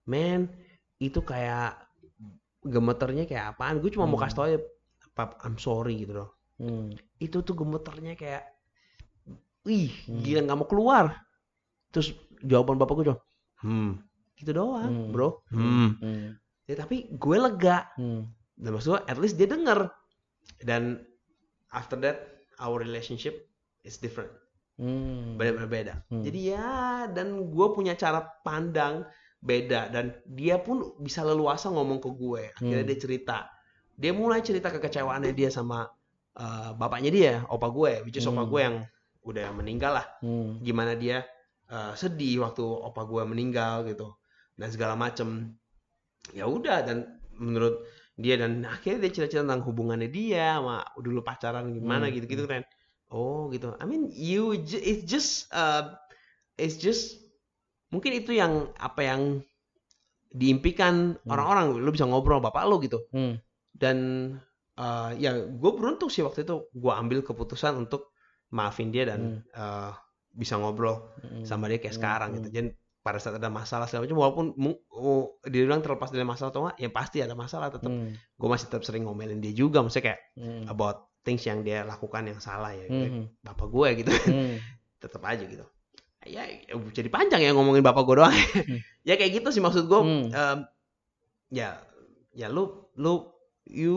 men 0.05 0.53
itu 1.01 1.17
kayak 1.25 1.81
gemeternya 2.61 3.25
kayak 3.25 3.57
apaan 3.57 3.81
gue 3.81 3.89
cuma 3.89 4.05
mau 4.05 4.21
Hmm. 4.21 4.29
kasih 4.29 4.37
tau 4.37 4.45
aja 4.45 4.59
pap 5.17 5.41
I'm 5.41 5.57
sorry 5.57 6.05
gitu 6.05 6.13
loh 6.21 6.29
Hmm. 6.61 6.93
itu 7.17 7.41
tuh 7.41 7.57
gemeternya 7.57 8.13
kayak 8.13 8.45
wih 9.65 9.89
Hmm. 10.05 10.21
gila 10.21 10.45
nggak 10.45 10.59
mau 10.61 10.69
keluar 10.69 11.05
terus 11.89 12.13
jawaban 12.43 12.77
bapak 12.77 12.93
gue 12.97 13.05
cuma 13.13 13.19
hmm 13.63 13.91
gitu 14.37 14.51
doang 14.53 14.89
Hmm. 14.89 15.11
bro 15.11 15.41
hmm. 15.49 15.89
Hmm. 15.97 16.27
Ya, 16.67 16.75
tapi 16.77 17.07
gue 17.09 17.37
lega 17.39 17.87
Hmm. 17.95 18.27
dan 18.59 18.69
maksud 18.75 18.89
gue 18.93 19.01
at 19.07 19.17
least 19.17 19.39
dia 19.39 19.47
denger 19.47 19.87
dan 20.61 21.01
after 21.71 21.97
that 21.97 22.17
our 22.57 22.77
relationship 22.77 23.49
is 23.81 23.97
different 23.97 24.29
Hmm. 24.77 25.41
benar-benar 25.41 25.69
beda. 25.69 25.93
Hmm. 26.05 26.21
Jadi 26.21 26.53
ya 26.53 27.09
dan 27.09 27.49
gue 27.49 27.67
punya 27.73 27.97
cara 27.97 28.21
pandang 28.45 29.09
beda 29.41 29.89
dan 29.89 30.13
dia 30.29 30.61
pun 30.61 30.93
bisa 31.01 31.25
leluasa 31.25 31.73
ngomong 31.73 31.97
ke 31.97 32.09
gue. 32.13 32.43
Akhirnya 32.53 32.85
Hmm. 32.85 32.89
dia 32.93 32.97
cerita. 33.01 33.37
Dia 33.97 34.13
mulai 34.13 34.45
cerita 34.45 34.69
kekecewaannya 34.69 35.33
dia 35.33 35.49
sama 35.49 35.89
uh, 36.37 36.77
bapaknya 36.77 37.09
dia, 37.09 37.33
opa 37.49 37.73
gue, 37.73 38.05
which 38.05 38.21
is 38.21 38.29
opa 38.29 38.45
Hmm. 38.45 38.49
gue 38.53 38.61
yang 38.61 38.77
udah 39.25 39.47
meninggal 39.57 39.97
lah. 39.97 40.05
Hmm. 40.21 40.61
Gimana 40.61 40.93
dia 40.93 41.25
uh, 41.69 41.93
sedih 41.93 42.43
waktu 42.43 42.63
opa 42.63 43.03
gue 43.07 43.23
meninggal 43.27 43.87
gitu 43.87 44.15
dan 44.55 44.69
segala 44.71 44.95
macem. 44.95 45.55
Ya 46.35 46.43
udah 46.49 46.83
dan 46.83 47.21
menurut 47.37 47.85
dia 48.17 48.35
dan 48.35 48.65
akhirnya 48.65 49.07
dia 49.07 49.11
cerita 49.13 49.45
tentang 49.45 49.61
hubungannya 49.63 50.09
dia 50.09 50.57
sama 50.57 50.81
dulu 50.97 51.21
pacaran 51.21 51.69
gimana 51.71 52.09
Hmm. 52.09 52.15
gitu-gitu 52.17 52.49
kan. 52.49 52.65
Oh 53.13 53.47
gitu. 53.53 53.77
I 53.79 53.85
mean 53.87 54.09
you 54.11 54.57
ju- 54.65 54.81
it's 54.81 55.05
just 55.07 55.47
uh, 55.53 55.95
it's 56.57 56.75
just 56.75 57.21
mungkin 57.93 58.17
itu 58.19 58.35
yang 58.35 58.73
apa 58.81 59.05
yang 59.05 59.21
diimpikan 60.33 61.15
Hmm. 61.23 61.31
orang-orang 61.31 61.79
lu 61.79 61.89
bisa 61.93 62.03
ngobrol 62.03 62.41
sama 62.41 62.51
bapak 62.51 62.63
lu 62.67 62.77
gitu. 62.83 62.99
Hmm. 63.15 63.39
Dan 63.71 63.97
uh, 64.75 65.13
ya 65.15 65.37
gue 65.37 65.71
beruntung 65.71 66.09
sih 66.11 66.25
waktu 66.25 66.43
itu 66.43 66.67
gue 66.73 66.93
ambil 66.93 67.23
keputusan 67.23 67.77
untuk 67.87 68.11
maafin 68.51 68.91
dia 68.91 69.07
dan 69.07 69.43
uh, 69.55 69.93
bisa 70.37 70.55
ngobrol 70.55 71.09
Hmm. 71.25 71.41
sama 71.43 71.65
dia 71.65 71.81
kayak 71.81 71.97
sekarang 71.97 72.29
Hmm. 72.31 72.37
gitu. 72.39 72.47
Jadi 72.53 72.69
pada 73.01 73.17
saat 73.23 73.39
ada 73.39 73.47
masalah 73.47 73.87
segala 73.87 74.03
macam 74.03 74.19
walaupun 74.19 74.45
oh, 74.91 75.39
dia 75.47 75.63
bilang 75.63 75.79
terlepas 75.79 76.11
dari 76.11 76.27
masalah 76.27 76.51
atau 76.51 76.67
enggak 76.67 76.77
ya 76.77 76.89
pasti 76.91 77.17
ada 77.23 77.33
masalah 77.33 77.71
tetap 77.71 77.87
Hmm. 77.87 78.11
gue 78.13 78.47
masih 78.51 78.67
tetap 78.67 78.83
sering 78.83 79.07
ngomelin 79.07 79.39
dia 79.39 79.55
juga 79.55 79.79
maksudnya 79.79 80.11
kayak 80.11 80.21
Hmm. 80.35 80.63
about 80.67 81.07
things 81.23 81.39
yang 81.47 81.63
dia 81.63 81.87
lakukan 81.87 82.27
yang 82.27 82.39
salah 82.43 82.75
ya 82.75 82.83
Hmm. 82.91 83.31
bapak 83.39 83.67
gue 83.71 83.87
gitu 84.03 84.11
Hmm. 84.27 84.59
tetap 84.99 85.23
aja 85.23 85.39
gitu 85.39 85.63
ya 86.27 86.43
jadi 86.91 87.07
panjang 87.07 87.47
ya 87.47 87.55
ngomongin 87.55 87.79
bapak 87.79 88.03
gue 88.03 88.15
doang 88.19 88.35
ya 89.07 89.15
kayak 89.15 89.39
gitu 89.39 89.55
sih 89.55 89.63
maksud 89.63 89.87
gue 89.87 90.01
Hmm. 90.03 90.27
Em, 90.27 90.59
ya 91.47 91.79
ya 92.35 92.51
lu 92.51 92.91
lu 92.99 93.23
you 93.63 93.95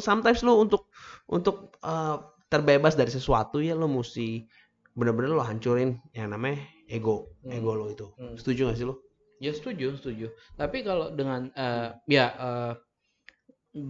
sometimes 0.00 0.40
lu 0.40 0.56
untuk 0.56 0.88
untuk 1.28 1.76
eh, 1.84 2.16
terbebas 2.48 2.96
dari 2.96 3.12
sesuatu 3.12 3.60
ya 3.60 3.76
lu 3.76 3.84
mesti 3.84 4.48
bener-bener 4.98 5.30
lo 5.38 5.44
hancurin 5.50 5.90
yang 6.18 6.28
namanya 6.34 6.58
ego 6.96 7.16
Hmm. 7.42 7.52
ego 7.56 7.72
lo 7.78 7.86
itu 7.94 8.06
Hmm. 8.18 8.36
setuju 8.38 8.60
gak 8.70 8.78
sih 8.80 8.86
lo 8.90 8.94
Ya 9.40 9.52
setuju, 9.52 9.96
setuju. 10.00 10.26
Tapi 10.56 10.78
kalau 10.84 11.12
dengan 11.12 11.52
eh, 11.56 11.88
ya 12.08 12.26
eh, 12.36 12.72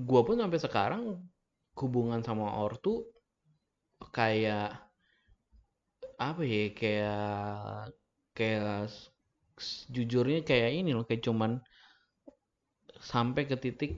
gua 0.08 0.20
pun 0.26 0.36
sampai 0.42 0.58
sekarang 0.64 1.02
hubungan 1.80 2.20
sama 2.26 2.46
ortu 2.66 2.92
kayak 4.12 4.72
apa 6.28 6.42
ya 6.52 6.64
kayak 6.78 7.96
kayak 8.36 8.88
jujurnya 9.94 10.40
kayak 10.48 10.70
ini 10.80 10.90
loh 10.96 11.04
kayak 11.08 11.22
cuman 11.26 11.50
sampai 13.10 13.42
ke 13.50 13.56
titik 13.64 13.90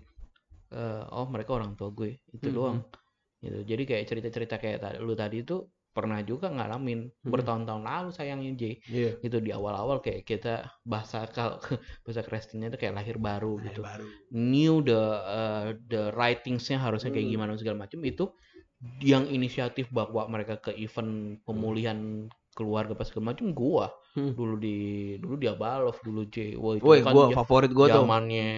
eh, 0.78 1.04
oh 1.18 1.26
mereka 1.34 1.50
orang 1.58 1.72
tua 1.78 1.90
gue 1.98 2.10
itu 2.36 2.48
Mhm. 2.48 2.54
doang 2.56 2.80
gitu 3.44 3.58
jadi 3.70 3.82
kayak 3.90 4.04
cerita-cerita 4.10 4.56
kayak 4.62 4.78
tadi 4.84 4.96
lu 5.06 5.14
tadi 5.22 5.36
itu 5.44 5.56
pernah 5.98 6.22
juga 6.22 6.46
ngalamin 6.46 7.10
Mhm. 7.10 7.26
bertahun-tahun 7.26 7.82
lalu 7.82 8.10
sayangnya 8.10 8.54
J. 8.54 8.62
Iya. 8.86 9.10
Itu 9.18 9.42
di 9.42 9.50
awal-awal 9.50 9.98
kayak 9.98 10.22
kita 10.22 10.54
bahasa 10.82 11.26
kalau 11.26 11.58
bahasa 12.06 12.22
Kristennya 12.22 12.70
itu 12.70 12.78
kayak 12.78 12.94
lahir 12.94 13.18
baru 13.18 13.58
gitu. 13.60 13.82
baru. 13.82 14.06
New 14.30 14.78
the 14.80 15.02
uh, 15.18 15.66
the 15.84 16.14
writingsnya 16.14 16.78
harusnya 16.78 17.10
kayak 17.10 17.26
Hmm. 17.26 17.34
gimana 17.34 17.52
segala 17.54 17.82
macam 17.82 17.98
itu 18.00 18.30
yang 19.02 19.26
inisiatif 19.26 19.90
bawa 19.90 20.26
mereka 20.26 20.54
ke 20.56 20.70
event 20.72 21.42
pemulihan 21.42 22.30
keluarga 22.54 22.94
pas 22.94 23.02
segala 23.04 23.34
macam 23.34 23.50
gua. 23.50 23.90
Hmm. 24.08 24.34
dulu 24.34 24.54
di 24.56 24.78
dulu 25.16 25.34
di 25.34 25.46
Abalov 25.46 25.98
dulu 26.00 26.26
J. 26.26 26.54
Wah, 26.54 26.74
itu 26.74 26.82
kan 27.00 27.10
gua 27.10 27.30
favorit 27.32 27.70
gua 27.70 27.86
tuh. 27.88 28.02
zamannya 28.02 28.48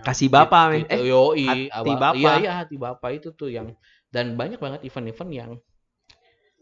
kasih 0.00 0.28
bapak 0.28 0.62
men. 0.66 0.78
gitu, 0.82 0.92
eh 0.94 1.02
yoi, 1.06 1.44
Hati 1.44 1.68
Abal- 1.70 1.96
Bapak. 1.98 2.16
iya 2.16 2.32
iya 2.38 2.52
hati 2.56 2.76
bapak 2.76 3.10
itu 3.14 3.28
tuh 3.30 3.48
yang 3.48 3.72
dan 4.08 4.32
banyak 4.34 4.56
banget 4.56 4.80
event-event 4.82 5.30
yang 5.30 5.50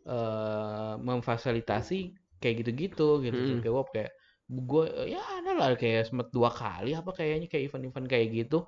eh 0.08 0.94
memfasilitasi 1.08 1.98
kayak 2.40 2.54
gitu-gitu 2.64 3.08
gitu 3.26 3.38
Hmm. 3.40 3.60
kayak 3.62 3.74
gua 3.76 3.84
kayak 3.94 4.12
gue 4.48 4.84
ya 5.14 5.20
ada 5.38 5.50
lah 5.58 5.68
kayak 5.82 6.08
sempet 6.08 6.28
dua 6.36 6.48
kali 6.48 6.96
apa 6.96 7.10
kayaknya 7.18 7.46
kayak 7.52 7.64
event-event 7.68 8.06
kayak 8.12 8.28
gitu 8.38 8.58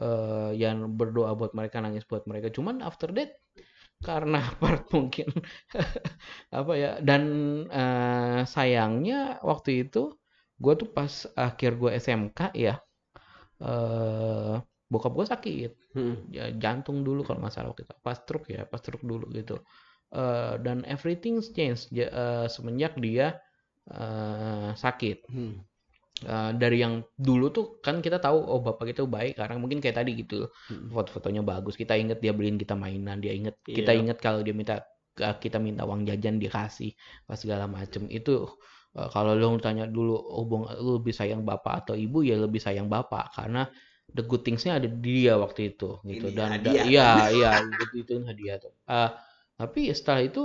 eh 0.00 0.50
yang 0.62 0.76
berdoa 0.98 1.32
buat 1.38 1.52
mereka 1.58 1.76
nangis 1.84 2.04
buat 2.10 2.24
mereka 2.30 2.48
cuman 2.56 2.80
after 2.88 3.08
that 3.16 3.30
karena 4.06 4.40
part 4.62 4.84
mungkin 4.96 5.28
apa 6.58 6.72
ya 6.82 6.90
dan 7.02 7.22
eh, 7.70 8.40
sayangnya 8.48 9.38
waktu 9.44 9.86
itu 9.88 10.02
gue 10.62 10.72
tuh 10.80 10.88
pas 10.96 11.12
akhir 11.36 11.70
gue 11.80 11.90
SMK 12.00 12.40
ya 12.56 12.74
eh 13.62 14.54
bokap 14.92 15.12
gue 15.18 15.26
sakit 15.32 15.70
Hmm. 15.94 16.14
ya, 16.32 16.44
jantung 16.62 17.02
dulu 17.06 17.20
kalau 17.26 17.38
nggak 17.42 17.54
salah 17.54 17.70
waktu 17.72 17.84
itu 17.88 17.94
pas 18.06 18.16
stroke 18.18 18.48
ya 18.52 18.62
pas 18.70 18.80
stroke 18.82 19.04
dulu 19.06 19.26
gitu 19.38 19.56
Eh, 20.14 20.54
dan 20.62 20.86
everything 20.86 21.42
change 21.42 21.90
eh, 21.92 22.46
semenjak 22.46 22.94
dia 23.02 23.36
eh, 23.90 24.70
sakit 24.78 25.26
Hmm. 25.30 25.58
Eh, 26.24 26.50
dari 26.56 26.80
yang 26.80 27.04
dulu 27.12 27.52
tuh 27.52 27.66
kan 27.84 28.00
kita 28.00 28.16
tahu 28.16 28.40
oh 28.40 28.64
bapak 28.64 28.88
kita 28.96 29.04
baik 29.04 29.36
karena 29.36 29.60
mungkin 29.60 29.84
kayak 29.84 30.00
tadi 30.00 30.16
gitu 30.16 30.48
Hmm. 30.72 30.88
foto-fotonya 30.88 31.44
bagus 31.44 31.76
kita 31.76 31.92
inget 31.92 32.24
dia 32.24 32.32
beliin 32.32 32.56
kita 32.56 32.72
mainan 32.72 33.20
dia 33.20 33.36
inget 33.36 33.52
kita 33.68 33.92
Iya. 33.92 34.00
inget 34.00 34.18
kalau 34.24 34.40
dia 34.40 34.56
minta 34.56 34.80
kita 35.16 35.60
minta 35.60 35.84
uang 35.84 36.08
jajan 36.08 36.40
dia 36.40 36.48
kasih 36.48 36.96
pas 37.28 37.36
segala 37.36 37.68
macem 37.68 38.08
itu 38.08 38.48
eh, 38.96 39.08
kalau 39.12 39.36
lo 39.36 39.60
tanya 39.60 39.84
dulu 39.84 40.16
hubung 40.40 40.64
lu 40.80 41.04
lebih 41.04 41.12
sayang 41.12 41.44
bapak 41.44 41.84
atau 41.84 41.94
ibu 41.98 42.24
ya 42.24 42.40
lebih 42.40 42.64
sayang 42.64 42.88
bapak 42.88 43.36
karena 43.36 43.68
the 44.16 44.24
good 44.24 44.40
things-nya 44.40 44.80
ada 44.80 44.88
di 44.88 44.98
dia 45.20 45.36
waktu 45.36 45.76
itu 45.76 46.00
gitu 46.08 46.26
Ini 46.32 46.36
dan 46.38 46.50
iya 46.64 47.28
iya 47.28 47.50
itu 47.60 47.96
itu 48.08 48.12
hadiah 48.24 48.56
tuh 48.56 48.72
Eh, 48.88 49.10
tapi 49.60 49.80
setelah 49.96 50.22
itu 50.28 50.42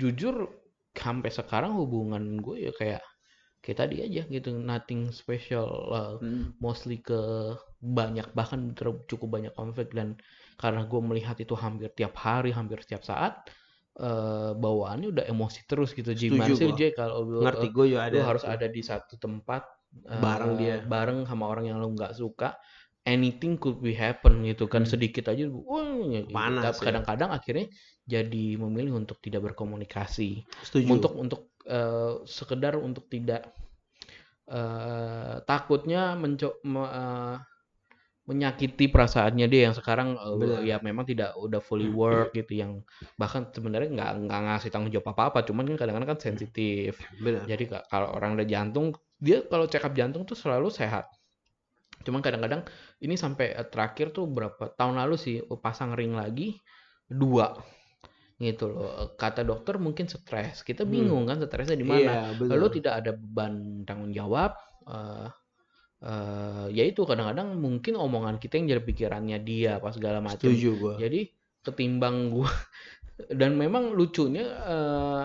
jujur 0.00 0.48
sampai 0.96 1.30
sekarang 1.32 1.72
hubungan 1.80 2.40
gue 2.44 2.68
ya 2.68 2.72
kayak 2.80 3.02
kayak 3.64 3.78
tadi 3.82 3.96
aja 4.06 4.22
gitu 4.28 4.50
nothing 4.56 5.08
special 5.14 5.68
eh, 5.94 6.16
Hmm. 6.20 6.52
mostly 6.64 6.98
ke 7.00 7.20
banyak 7.82 8.26
bahkan 8.38 8.60
ter- 8.78 9.04
cukup 9.10 9.28
banyak 9.40 9.54
konflik 9.58 9.90
dan 9.98 10.14
karena 10.60 10.86
gue 10.86 11.00
melihat 11.02 11.36
itu 11.44 11.54
hampir 11.58 11.90
tiap 11.98 12.14
hari 12.24 12.50
hampir 12.54 12.78
setiap 12.84 13.02
saat 13.02 13.34
eh 14.00 14.52
bawaannya 14.56 15.08
udah 15.12 15.24
emosi 15.28 15.60
terus 15.68 15.92
gitu 15.92 16.16
gimana 16.16 16.56
sih. 16.56 16.72
Jay 16.72 16.90
kalau 16.96 17.28
lu, 17.28 17.40
ngerti 17.44 17.66
eh, 17.68 17.72
gue 17.76 17.84
juga 17.92 18.02
lu 18.08 18.08
ada 18.08 18.20
harus 18.24 18.44
ada 18.48 18.66
di 18.76 18.80
satu 18.80 19.14
tempat 19.20 19.62
eh, 20.08 20.16
Bareng 20.22 20.52
dia. 20.56 20.76
bareng 20.92 21.18
sama 21.28 21.44
orang 21.52 21.64
yang 21.68 21.78
lu 21.82 21.92
nggak 21.92 22.16
suka 22.16 22.56
anything 23.04 23.58
could 23.60 23.78
be 23.84 23.92
happen 23.92 24.46
gitu 24.48 24.64
kan 24.70 24.82
Hmm. 24.86 24.90
sedikit 24.92 25.28
aja 25.28 25.44
wah, 25.50 25.84
gitu. 26.22 26.32
Panas 26.32 26.76
ya. 26.80 26.84
kadang-kadang 26.88 27.30
akhirnya 27.36 27.66
jadi 28.02 28.58
memilih 28.58 28.98
untuk 28.98 29.22
tidak 29.22 29.52
berkomunikasi. 29.52 30.42
Setuju. 30.66 30.86
Untuk 30.90 31.12
untuk 31.14 31.40
eh, 31.66 32.22
sekedar 32.26 32.74
untuk 32.78 33.06
tidak 33.06 33.50
eh, 34.50 35.36
takutnya 35.46 36.18
menco 36.18 36.58
me- 36.66 36.92
eh, 36.92 37.36
menyakiti 38.22 38.86
perasaannya 38.86 39.50
dia 39.50 39.66
yang 39.66 39.74
sekarang 39.74 40.14
Benar. 40.14 40.62
ya 40.62 40.78
memang 40.78 41.02
tidak 41.02 41.34
udah 41.34 41.58
fully 41.58 41.90
work 41.90 42.30
gitu 42.38 42.62
yang 42.62 42.86
bahkan 43.18 43.50
sebenarnya 43.50 43.90
nggak 43.90 44.10
nggak 44.30 44.40
ngasih 44.46 44.70
tanggung 44.70 44.94
jawab 44.94 45.10
apa 45.10 45.22
apa 45.34 45.38
cuman 45.42 45.74
kan 45.74 45.76
kadang-kadang 45.82 46.10
kan 46.14 46.20
sensitif. 46.22 47.02
Jadi 47.50 47.64
ka- 47.66 47.82
kalau 47.90 48.14
orang 48.14 48.38
ada 48.38 48.46
jantung 48.46 48.94
dia 49.18 49.42
kalau 49.50 49.66
check 49.66 49.82
up 49.82 49.94
jantung 49.94 50.22
tuh 50.22 50.38
selalu 50.38 50.70
sehat. 50.70 51.10
Cuman 52.06 52.22
kadang-kadang 52.22 52.62
ini 53.02 53.14
sampai 53.18 53.58
terakhir 53.70 54.14
tuh 54.14 54.26
berapa 54.30 54.70
tahun 54.74 55.02
lalu 55.02 55.14
sih 55.18 55.36
oh, 55.42 55.58
pasang 55.58 55.94
ring 55.94 56.14
lagi 56.14 56.58
dua 57.10 57.58
gitu 58.42 58.64
loh. 58.72 59.14
Kata 59.16 59.40
dokter 59.46 59.78
mungkin 59.78 60.06
stres. 60.10 60.66
Kita 60.66 60.82
Hmm. 60.82 60.92
bingung 60.94 61.24
kan 61.30 61.38
stresnya 61.40 61.78
di 61.78 61.86
mana. 61.86 62.00
Iya 62.00 62.20
benar 62.38 62.50
lalu 62.58 62.66
tidak 62.82 62.92
ada 63.00 63.10
beban 63.14 63.54
tanggung 63.88 64.12
jawab 64.12 64.52
eh 64.90 65.28
eh, 66.02 66.66
ya 66.74 66.84
itu 66.90 67.06
kadang-kadang 67.06 67.54
mungkin 67.58 67.94
omongan 67.94 68.36
kita 68.42 68.58
yang 68.58 68.66
jadi 68.78 68.82
pikirannya 68.82 69.38
dia 69.46 69.70
apa 69.78 69.88
segala 69.94 70.18
macam. 70.18 70.50
Jadi 70.98 71.20
ketimbang 71.62 72.16
gua. 72.34 72.50
Dan 73.40 73.54
memang 73.54 73.94
lucunya 73.94 74.44
eh, 74.66 75.24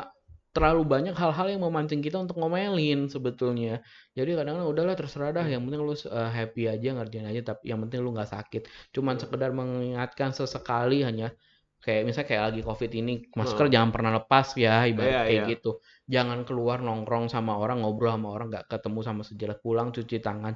terlalu 0.54 0.84
banyak 0.90 1.14
hal-hal 1.14 1.48
yang 1.54 1.62
memancing 1.66 2.02
kita 2.02 2.18
untuk 2.18 2.38
ngomelin 2.42 3.10
sebetulnya. 3.14 3.82
Jadi 4.18 4.34
kadang-kadang 4.38 4.70
udahlah 4.74 4.96
terserah 4.98 5.30
dah, 5.34 5.46
yang 5.46 5.62
penting 5.66 5.82
lu 5.86 5.94
eh, 5.94 6.30
happy 6.34 6.64
aja 6.70 6.90
ngerjain 6.98 7.28
aja. 7.30 7.42
Tapi 7.54 7.64
yang 7.74 7.80
penting 7.86 8.02
lu 8.06 8.10
nggak 8.14 8.30
sakit. 8.30 8.62
Cuman 8.94 9.18
sekedar 9.22 9.50
mengingatkan 9.54 10.34
sesekali 10.34 11.06
hanya 11.06 11.30
kayak 11.88 12.04
misalnya 12.04 12.28
kayak 12.28 12.44
lagi 12.52 12.62
covid 12.68 12.92
ini 13.00 13.14
masker 13.32 13.72
jangan 13.72 13.90
pernah 13.96 14.12
lepas 14.20 14.48
ya 14.60 14.84
ibarat 14.92 15.08
Iya, 15.08 15.22
kayak 15.24 15.44
iya. 15.48 15.52
gitu. 15.56 15.72
Jangan 16.04 16.40
keluar 16.44 16.78
nongkrong 16.84 17.32
sama 17.32 17.56
orang, 17.56 17.80
ngobrol 17.80 18.12
sama 18.12 18.28
orang, 18.36 18.48
nggak 18.52 18.66
ketemu 18.68 19.00
sama 19.08 19.22
sejelas 19.24 19.58
pulang 19.64 19.96
cuci 19.96 20.20
tangan. 20.20 20.54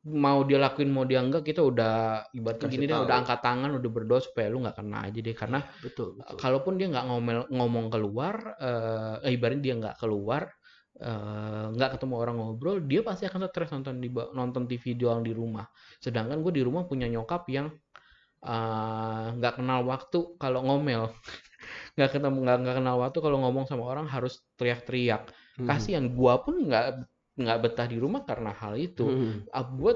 Mau 0.00 0.48
dia 0.48 0.56
lakuin 0.56 0.88
mau 0.88 1.04
dia 1.04 1.20
enggak 1.20 1.44
kita 1.44 1.60
udah 1.60 1.94
ibaratnya 2.32 2.66
Kasih 2.66 2.72
gini 2.72 2.84
deh 2.88 2.96
tahu. 2.96 3.04
udah 3.04 3.16
angkat 3.20 3.38
tangan 3.44 3.70
udah 3.76 3.90
berdoa 3.92 4.20
supaya 4.24 4.48
lu 4.48 4.58
nggak 4.64 4.76
kena 4.80 4.98
aja 5.04 5.18
deh 5.20 5.36
karena 5.36 5.58
betul 5.84 6.16
betul 6.16 6.40
kalaupun 6.40 6.72
dia 6.80 6.88
nggak 6.88 7.04
ngomel 7.04 7.38
ngomong 7.52 7.86
keluar 7.92 8.34
eh 8.56 9.28
eh, 9.28 9.36
ibaratnya 9.36 9.60
dia 9.60 9.74
nggak 9.76 9.96
keluar 10.00 10.48
eh, 10.96 11.64
nggak 11.76 11.90
ketemu 12.00 12.14
orang 12.16 12.36
ngobrol 12.40 12.76
dia 12.80 13.00
pasti 13.04 13.28
akan 13.28 13.44
stres 13.52 13.70
nonton 13.76 14.00
di 14.00 14.08
nonton 14.32 14.62
TV 14.64 14.84
doang 14.96 15.20
di 15.20 15.36
rumah 15.36 15.68
sedangkan 16.00 16.40
gue 16.40 16.52
di 16.56 16.62
rumah 16.64 16.88
punya 16.88 17.04
nyokap 17.04 17.44
yang 17.52 17.68
eh, 18.44 19.24
nggak 19.36 19.52
kenal 19.60 19.80
waktu 19.92 20.18
kalau 20.42 20.60
ngomel 20.66 21.02
nggak 21.96 22.10
ketemu 22.14 22.36
nggak 22.44 22.76
kenal 22.78 22.96
waktu 23.02 23.18
kalau 23.24 23.38
ngomong 23.44 23.64
sama 23.70 23.84
orang 23.92 24.06
harus 24.14 24.40
teriak-teriak 24.58 25.22
Mhm. 25.60 25.66
kasihan 25.68 26.06
gua 26.16 26.40
pun 26.44 26.54
nggak 26.68 26.84
nggak 27.40 27.58
betah 27.64 27.86
di 27.92 27.96
rumah 28.00 28.22
karena 28.28 28.50
hal 28.60 28.74
itu 28.80 29.02
Mhm. 29.06 29.52
ah, 29.56 29.64
gue 29.80 29.92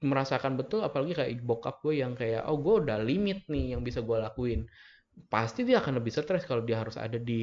merasakan 0.00 0.56
betul 0.60 0.80
apalagi 0.86 1.12
kayak 1.18 1.32
bokap 1.44 1.76
gue 1.84 1.94
yang 2.02 2.12
kayak 2.16 2.42
oh 2.48 2.56
gue 2.64 2.74
udah 2.86 2.98
limit 3.04 3.44
nih 3.52 3.76
yang 3.76 3.82
bisa 3.84 4.00
gue 4.00 4.16
lakuin 4.16 4.60
pasti 5.32 5.60
dia 5.68 5.78
akan 5.82 6.00
lebih 6.00 6.12
stres 6.14 6.44
kalau 6.48 6.62
dia 6.68 6.80
harus 6.82 6.96
ada 6.96 7.18
di 7.20 7.42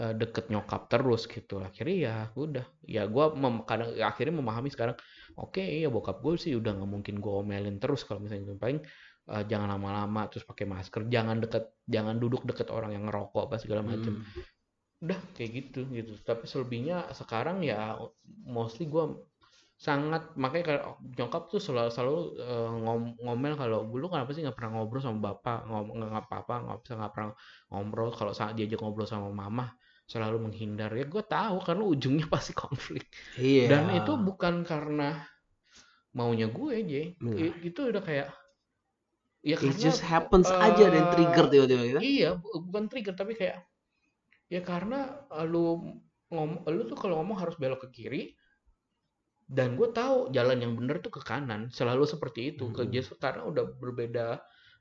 eh, 0.00 0.12
deket 0.20 0.44
nyokap 0.52 0.82
terus 0.92 1.22
gitu. 1.30 1.60
Akhirnya 1.62 1.96
ya 2.06 2.14
udah. 2.36 2.66
Ya 2.86 3.02
gue 3.08 3.24
kadang 3.68 3.88
akhirnya 4.10 4.34
memahami 4.40 4.68
sekarang 4.74 4.96
oke 5.38 5.62
ya 5.62 5.88
bokap 5.90 6.16
gue 6.24 6.34
sih 6.38 6.52
udah 6.60 6.72
nggak 6.76 6.90
mungkin 6.94 7.14
gue 7.24 7.32
omelin 7.42 7.76
terus 7.82 8.00
kalau 8.06 8.20
misalnya 8.22 8.42
gitu. 8.50 8.54
paling 8.60 8.80
eh, 9.32 9.44
jangan 9.50 9.68
lama-lama 9.74 10.20
terus 10.30 10.44
pakai 10.50 10.66
masker. 10.68 11.00
Jangan 11.14 11.36
deket 11.44 11.64
jangan 11.88 12.16
duduk 12.22 12.42
deket 12.48 12.68
orang 12.74 12.90
yang 12.96 13.04
ngerokok 13.08 13.42
apa 13.50 13.56
segala 13.62 13.82
macam 13.86 14.12
Mhm. 14.20 14.24
udah 15.04 15.20
kayak 15.36 15.50
gitu 15.58 15.80
gitu. 15.92 16.12
Tapi 16.24 16.44
selebihnya 16.48 16.96
sekarang 17.12 17.60
ya 17.64 17.98
mostly 18.48 18.88
gue 18.88 19.04
sangat 19.74 20.22
makanya 20.38 20.64
kalau 20.70 20.82
nyokap 21.18 21.42
tuh 21.52 21.60
selalu 21.60 21.90
selalu 21.92 22.18
eh, 22.40 22.70
ngom- 22.84 23.16
ngomel 23.20 23.54
kalau 23.58 23.78
dulu 23.90 24.06
kenapa 24.12 24.30
sih 24.32 24.42
nggak 24.46 24.56
pernah 24.56 24.70
ngobrol 24.80 25.02
sama 25.02 25.18
bapak 25.34 25.66
ngom 25.68 25.86
nggak 25.98 26.24
apa-apa 26.30 26.54
nggak 26.64 26.78
bisa 26.86 26.92
nggak 26.98 27.12
pernah 27.14 27.30
ngobrol. 27.70 28.10
Kalau 28.14 28.32
saat 28.32 28.54
diajak 28.56 28.80
ngobrol 28.80 29.08
sama 29.10 29.28
mama 29.34 29.66
selalu 30.12 30.36
menghindar 30.50 30.90
ya 30.98 31.04
gue 31.14 31.22
tahu 31.36 31.56
karena 31.66 31.84
ujungnya 31.92 32.26
pasti 32.34 32.52
konflik 32.56 33.04
iya 33.36 33.70
dan 33.70 33.84
itu 33.98 34.12
bukan 34.26 34.54
karena 34.70 35.24
maunya 36.16 36.46
gue 36.56 36.70
aja 36.80 37.00
Benar. 37.20 37.44
I- 37.44 37.56
itu 37.68 37.80
udah 37.90 38.02
kayak 38.08 38.28
ya 39.50 39.56
it 39.58 39.74
karena 39.74 39.86
just 39.86 40.00
happens 40.12 40.52
eh, 40.52 40.62
aja 40.66 40.86
dan 40.94 41.10
trigger 41.12 41.44
tiba-tiba 41.50 41.82
gitu 41.90 42.02
Iya, 42.04 42.26
bu- 42.42 42.62
bukan 42.68 42.84
trigger 42.90 43.14
tapi 43.20 43.32
kayak 43.40 43.58
ya 44.54 44.60
karena 44.70 44.96
eh, 45.38 45.46
lu 45.52 45.64
ngom 46.32 46.50
lu 46.74 46.82
tuh 46.90 46.98
kalau 47.02 47.14
ngomong 47.20 47.38
harus 47.42 47.56
belok 47.62 47.80
ke 47.86 47.88
kiri 47.96 48.22
dan 49.56 49.76
gue 49.78 49.88
tahu 49.92 50.32
jalan 50.36 50.58
yang 50.64 50.72
bener 50.78 50.96
tuh 51.04 51.12
ke 51.16 51.20
kanan 51.30 51.68
selalu 51.78 52.04
seperti 52.08 52.40
itu 52.56 52.64
ke 52.76 52.82
Mhm. 52.82 52.88
justru 52.94 53.14
karena 53.20 53.42
udah 53.50 53.64
berbeda 53.82 54.26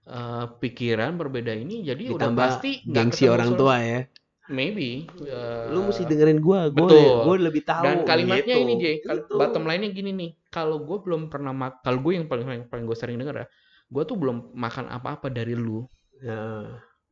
eh, 0.07 0.45
pikiran 0.61 1.11
berbeda 1.21 1.51
ini 1.63 1.83
jadi 1.89 2.03
udah 2.15 2.31
Ditambah 2.31 2.31
pasti 2.31 2.69
nggak 2.87 3.05
gengsi 3.07 3.25
orang 3.35 3.51
tua 3.59 3.75
ya. 3.91 3.99
Maybe 4.45 5.07
eh, 5.21 5.65
Lu 5.69 5.85
mesti 5.85 6.03
dengerin 6.03 6.37
gua, 6.37 6.67
gua 6.67 6.83
betul. 6.83 7.15
gua 7.23 7.35
lebih 7.37 7.63
tahu. 7.63 7.79
dan 7.81 8.03
kalimatnya 8.03 8.53
gitu. 8.53 8.65
ini 8.65 8.73
Jay 8.75 8.95
kal- 8.99 9.23
Gitu. 9.23 9.33
bottom 9.33 9.63
line-nya 9.63 9.89
gini 9.89 10.11
nih 10.11 10.31
kalau 10.47 10.79
gue 10.79 10.97
belum 10.99 11.27
pernah 11.27 11.51
mak 11.51 11.79
kalau 11.79 11.99
gue 11.99 12.13
yang 12.13 12.25
paling 12.25 12.43
paling, 12.43 12.63
paling 12.67 12.83
gue 12.83 12.93
sering 12.93 13.15
denger 13.15 13.35
ya 13.35 13.47
gue 13.85 14.03
tuh 14.03 14.15
belum 14.15 14.51
makan 14.53 14.87
apa-apa 14.87 15.29
dari 15.29 15.53
lu 15.53 15.87
Ya. 16.19 16.63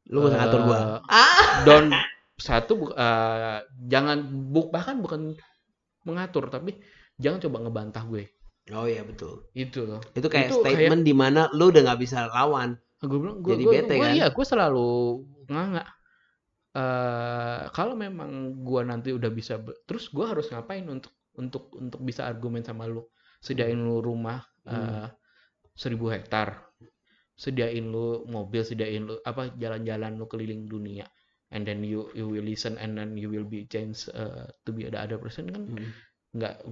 Lu 0.07 0.17
gak 0.19 0.27
usah 0.29 0.39
ngatur 0.39 0.61
gua. 0.63 0.79
Ah. 1.09 1.61
don 1.61 1.91
satu 2.35 2.73
eh, 2.89 3.59
jangan 3.85 4.17
bu, 4.47 4.67
bahkan 4.67 4.97
bukan 4.97 5.35
mengatur 6.01 6.47
tapi 6.47 6.79
jangan 7.15 7.39
coba 7.39 7.57
ngebantah 7.61 8.03
gue 8.05 8.25
Oh 8.69 8.85
iya 8.85 9.01
betul. 9.01 9.51
itu 9.51 9.83
loh 9.83 9.99
Itu 10.11 10.25
kayak 10.25 10.47
Itu 10.47 10.59
kayak- 10.59 10.77
statement 10.79 11.01
di 11.01 11.13
mana 11.13 11.49
lu 11.49 11.69
udah 11.69 11.81
nggak 11.81 11.99
bisa 11.99 12.27
lawan. 12.27 12.75
gue 12.99 13.17
bilang 13.17 13.39
gue 13.39 13.51
Jadi 13.51 13.63
gue 13.63 13.73
bete, 13.73 13.93
gue 13.93 13.99
kan? 13.99 14.13
iya 14.13 14.27
gue 14.27 14.45
selalu 14.45 14.89
nganga 15.47 15.83
eh 16.71 17.61
kalau 17.75 17.99
memang 17.99 18.63
gue 18.63 18.81
nanti 18.87 19.11
udah 19.11 19.27
bisa 19.27 19.59
terus 19.83 20.07
gue 20.07 20.23
harus 20.23 20.47
ngapain 20.51 20.87
untuk 20.87 21.11
untuk 21.35 21.67
untuk 21.75 21.99
bisa 22.03 22.23
argumen 22.27 22.63
sama 22.63 22.87
lu? 22.87 23.03
Sediain 23.43 23.75
lu 23.75 23.99
rumah 23.99 24.39
Hmm. 24.61 24.77
eh, 24.77 25.07
seribu 25.73 26.07
hektar. 26.13 26.69
Sediain 27.35 27.89
lu 27.89 28.21
mobil 28.29 28.61
sediain 28.61 29.03
lu 29.03 29.17
apa 29.25 29.49
jalan-jalan 29.57 30.15
lu 30.15 30.29
keliling 30.29 30.69
dunia. 30.69 31.09
And 31.51 31.67
then 31.67 31.83
you 31.83 32.07
you 32.15 32.31
will 32.31 32.45
listen 32.45 32.79
and 32.79 32.95
then 32.95 33.19
you 33.19 33.27
will 33.27 33.43
be 33.43 33.67
changed 33.67 34.07
uh, 34.15 34.47
to 34.63 34.69
be 34.71 34.87
the 34.87 34.95
other 34.95 35.19
person 35.19 35.51
kan? 35.51 35.63
Hmm. 35.67 35.91
nggak 36.31 36.63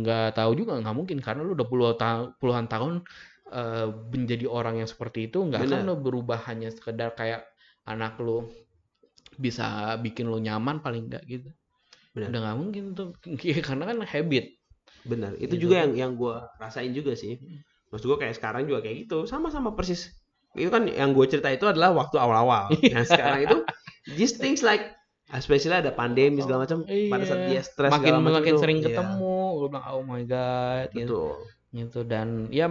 nggak 0.00 0.28
tahu 0.32 0.56
juga 0.56 0.80
nggak 0.80 0.96
mungkin. 0.96 1.18
Karena 1.20 1.44
lu 1.44 1.52
udah 1.52 1.68
puluh 1.68 1.92
ta- 2.00 2.32
puluhan 2.40 2.64
tahun 2.70 3.04
eh, 3.52 3.88
menjadi 4.08 4.48
orang 4.48 4.80
yang 4.80 4.88
seperti 4.88 5.28
itu 5.28 5.44
nggak 5.44 5.68
akan 5.68 5.84
Benar. 5.84 5.88
lu 5.92 5.94
berubah 6.00 6.40
hanya 6.48 6.72
sekedar 6.72 7.12
kayak 7.12 7.44
anak 7.84 8.16
lu 8.22 8.48
bisa 9.40 9.96
bikin 10.00 10.28
lu 10.28 10.38
nyaman 10.40 10.80
paling 10.84 11.08
enggak 11.08 11.24
gitu 11.28 11.48
Benar. 12.12 12.28
udah 12.28 12.40
nggak 12.44 12.58
mungkin 12.60 12.84
tuh 12.92 13.16
karena 13.68 13.84
kan 13.88 13.98
habit 14.04 14.46
Benar. 15.02 15.34
Itu 15.34 15.58
Gitu 15.58 15.66
juga 15.66 15.82
yang 15.82 15.92
yang 15.98 16.12
gua 16.14 16.46
rasain 16.62 16.94
juga 16.94 17.14
sih. 17.18 17.34
Maksud 17.90 18.06
gua 18.06 18.18
kayak 18.22 18.38
sekarang 18.38 18.70
juga 18.70 18.86
kayak 18.86 19.06
gitu, 19.06 19.26
sama-sama 19.26 19.74
persis. 19.74 20.14
Itu 20.54 20.70
kan 20.70 20.86
yang 20.86 21.10
gue 21.16 21.26
cerita 21.26 21.48
itu 21.50 21.64
adalah 21.66 21.90
waktu 21.96 22.16
awal-awal. 22.22 22.70
Nah, 22.94 23.02
sekarang 23.02 23.40
itu 23.50 23.58
just 24.14 24.38
things 24.38 24.60
like 24.62 24.94
especially 25.32 25.74
ada 25.74 25.90
pandemi 25.90 26.38
segala 26.44 26.68
macam 26.68 26.84
pada 26.84 27.24
saat 27.24 27.42
dia 27.48 27.62
stres 27.64 27.88
Iya. 27.88 27.94
makin 27.98 28.14
makin 28.20 28.52
itu, 28.52 28.60
sering 28.60 28.78
iya, 28.84 28.86
ketemu 28.92 29.36
gue 29.58 29.68
bilang 29.72 29.86
oh 29.88 30.02
my 30.04 30.22
god 30.28 30.88
gitu 30.92 31.40
gitu 31.72 32.00
dan 32.04 32.52
ya 32.52 32.68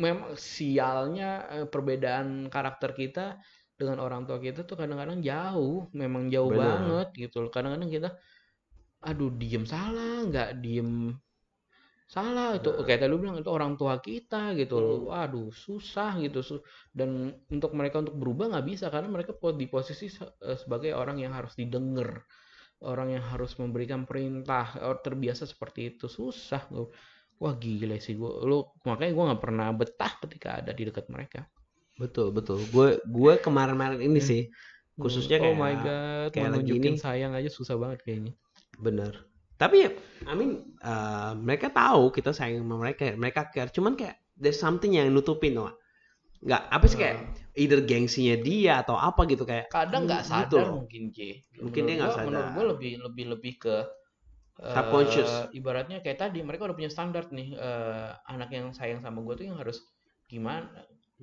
memang 0.00 0.32
sialnya 0.32 1.44
eh, 1.52 1.66
perbedaan 1.68 2.48
karakter 2.48 2.96
kita 2.96 3.36
dengan 3.80 3.98
orang 4.04 4.28
tua 4.28 4.36
kita 4.36 4.60
tuh 4.68 4.76
kadang-kadang 4.76 5.24
jauh 5.24 5.88
memang 5.96 6.28
jauh 6.28 6.52
Benar. 6.52 6.60
banget 6.60 7.08
gitu 7.28 7.36
loh. 7.42 7.50
Kadang-kadang 7.50 7.88
kita 7.88 8.08
aduh 9.00 9.32
diem 9.40 9.64
salah 9.64 10.28
nggak 10.28 10.50
diem 10.60 11.16
salah. 12.04 12.48
Itu 12.60 12.76
Nah. 12.76 12.84
kayak 12.84 13.00
tadi 13.06 13.10
lu 13.12 13.18
bilang 13.22 13.40
itu 13.40 13.48
orang 13.48 13.72
tua 13.80 13.94
kita 14.04 14.52
gitu 14.60 14.76
loh. 14.84 14.98
Waduh 15.08 15.48
susah 15.54 16.20
gitu 16.20 16.40
dan 16.92 17.32
untuk 17.48 17.72
mereka 17.78 18.04
untuk 18.04 18.16
berubah 18.20 18.52
nggak 18.52 18.66
bisa 18.68 18.86
karena 18.92 19.08
mereka 19.08 19.32
di 19.56 19.66
posisi 19.70 20.06
eh, 20.44 20.58
sebagai 20.60 20.92
orang 20.92 21.16
yang 21.24 21.32
harus 21.32 21.56
didengar 21.56 22.20
orang 22.80 23.08
yang 23.16 23.24
harus 23.24 23.52
memberikan 23.60 24.04
perintah 24.08 24.76
or 24.84 25.00
terbiasa 25.00 25.44
seperti 25.48 25.96
itu. 25.96 26.06
Susah 26.08 26.62
gua. 26.68 26.88
Wah 27.40 27.54
gila 27.56 27.96
sih 27.96 28.16
gua. 28.20 28.44
Lu 28.44 28.68
makanya 28.84 29.12
gua 29.16 29.24
nggak 29.32 29.42
pernah 29.44 29.68
betah 29.72 30.12
ketika 30.24 30.48
ada 30.60 30.72
di 30.76 30.82
dekat 30.88 31.08
mereka 31.08 31.40
Betul, 32.00 32.32
betul. 32.32 32.58
Gue 32.72 32.96
gue 33.04 33.32
kemarin-kemarin 33.38 34.00
ini 34.00 34.20
sih 34.20 34.42
khususnya 34.96 35.40
oh 35.40 35.48
kayak 35.48 35.56
my 35.56 35.74
god 35.76 36.28
kayak 36.32 36.50
lagi 36.52 36.72
ini. 36.72 36.92
sayang 36.96 37.32
aja 37.32 37.48
susah 37.48 37.76
banget 37.76 38.00
kayaknya 38.02 38.32
bener. 38.76 39.12
Tapi 39.56 39.76
ya, 39.84 39.90
I 40.24 40.32
mean, 40.32 40.72
uh, 40.80 41.36
mereka 41.36 41.68
tahu 41.68 42.08
kita 42.08 42.32
sayang 42.32 42.64
sama 42.64 42.80
mereka, 42.80 43.12
mereka 43.12 43.48
care. 43.48 43.68
Cuman 43.68 43.92
kayak 43.92 44.16
there's 44.32 44.56
something 44.56 44.96
yang 44.96 45.12
nutupin, 45.12 45.52
loh. 45.52 45.76
Nggak, 46.40 46.62
apa 46.66 46.84
sih 46.88 46.96
kayak 46.96 47.16
either 47.52 47.84
gengsinya 47.84 48.40
dia 48.40 48.80
atau 48.80 48.96
apa 48.96 49.28
gitu 49.28 49.44
kayak 49.44 49.68
kadang 49.68 50.08
nggak 50.08 50.24
gitu 50.24 50.56
sadar 50.56 50.64
loh. 50.64 50.80
mungkin 50.80 51.12
J 51.12 51.44
Mungkin 51.60 51.82
dia 51.84 51.94
nggak 52.00 52.08
gua- 52.08 52.24
menurut 52.24 52.40
sadar. 52.40 52.56
gue 52.56 52.64
lebih 52.72 52.92
lebih 53.04 53.24
lebih 53.36 53.52
ke 53.60 53.74
eh, 54.60 54.72
Subconscious. 54.72 55.52
ibaratnya 55.52 56.00
kayak 56.00 56.16
tadi 56.18 56.40
mereka 56.40 56.64
udah 56.64 56.76
punya 56.76 56.88
standar 56.88 57.28
nih 57.28 57.52
eh, 57.52 58.08
anak 58.32 58.48
yang 58.48 58.72
sayang 58.72 59.04
sama 59.04 59.20
gue 59.20 59.34
tuh 59.36 59.44
yang 59.44 59.60
harus 59.60 59.84
gimana 60.24 60.72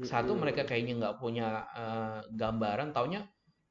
satu 0.05 0.37
mereka 0.37 0.61
kayaknya 0.67 0.93
nggak 1.01 1.15
punya 1.21 1.47
eh, 1.73 2.19
gambaran 2.35 2.93
taunya 2.93 3.25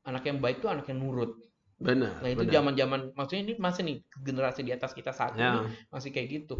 anak 0.07 0.23
yang 0.27 0.39
baik 0.43 0.59
tuh 0.63 0.71
anak 0.71 0.87
yang 0.91 0.99
nurut 1.03 1.35
bener. 1.77 2.09
nah 2.25 2.29
itu 2.33 2.41
bener. 2.49 2.55
zaman 2.57 2.73
zaman 2.75 3.01
maksudnya 3.13 3.43
ini 3.53 3.55
masih 3.61 3.83
nih 3.85 3.97
generasi 4.25 4.61
di 4.65 4.73
atas 4.73 4.93
kita 4.97 5.13
satu 5.13 5.37
Ya. 5.37 5.61
nih 5.61 5.65
masih 5.93 6.11
kayak 6.15 6.29
gitu 6.43 6.57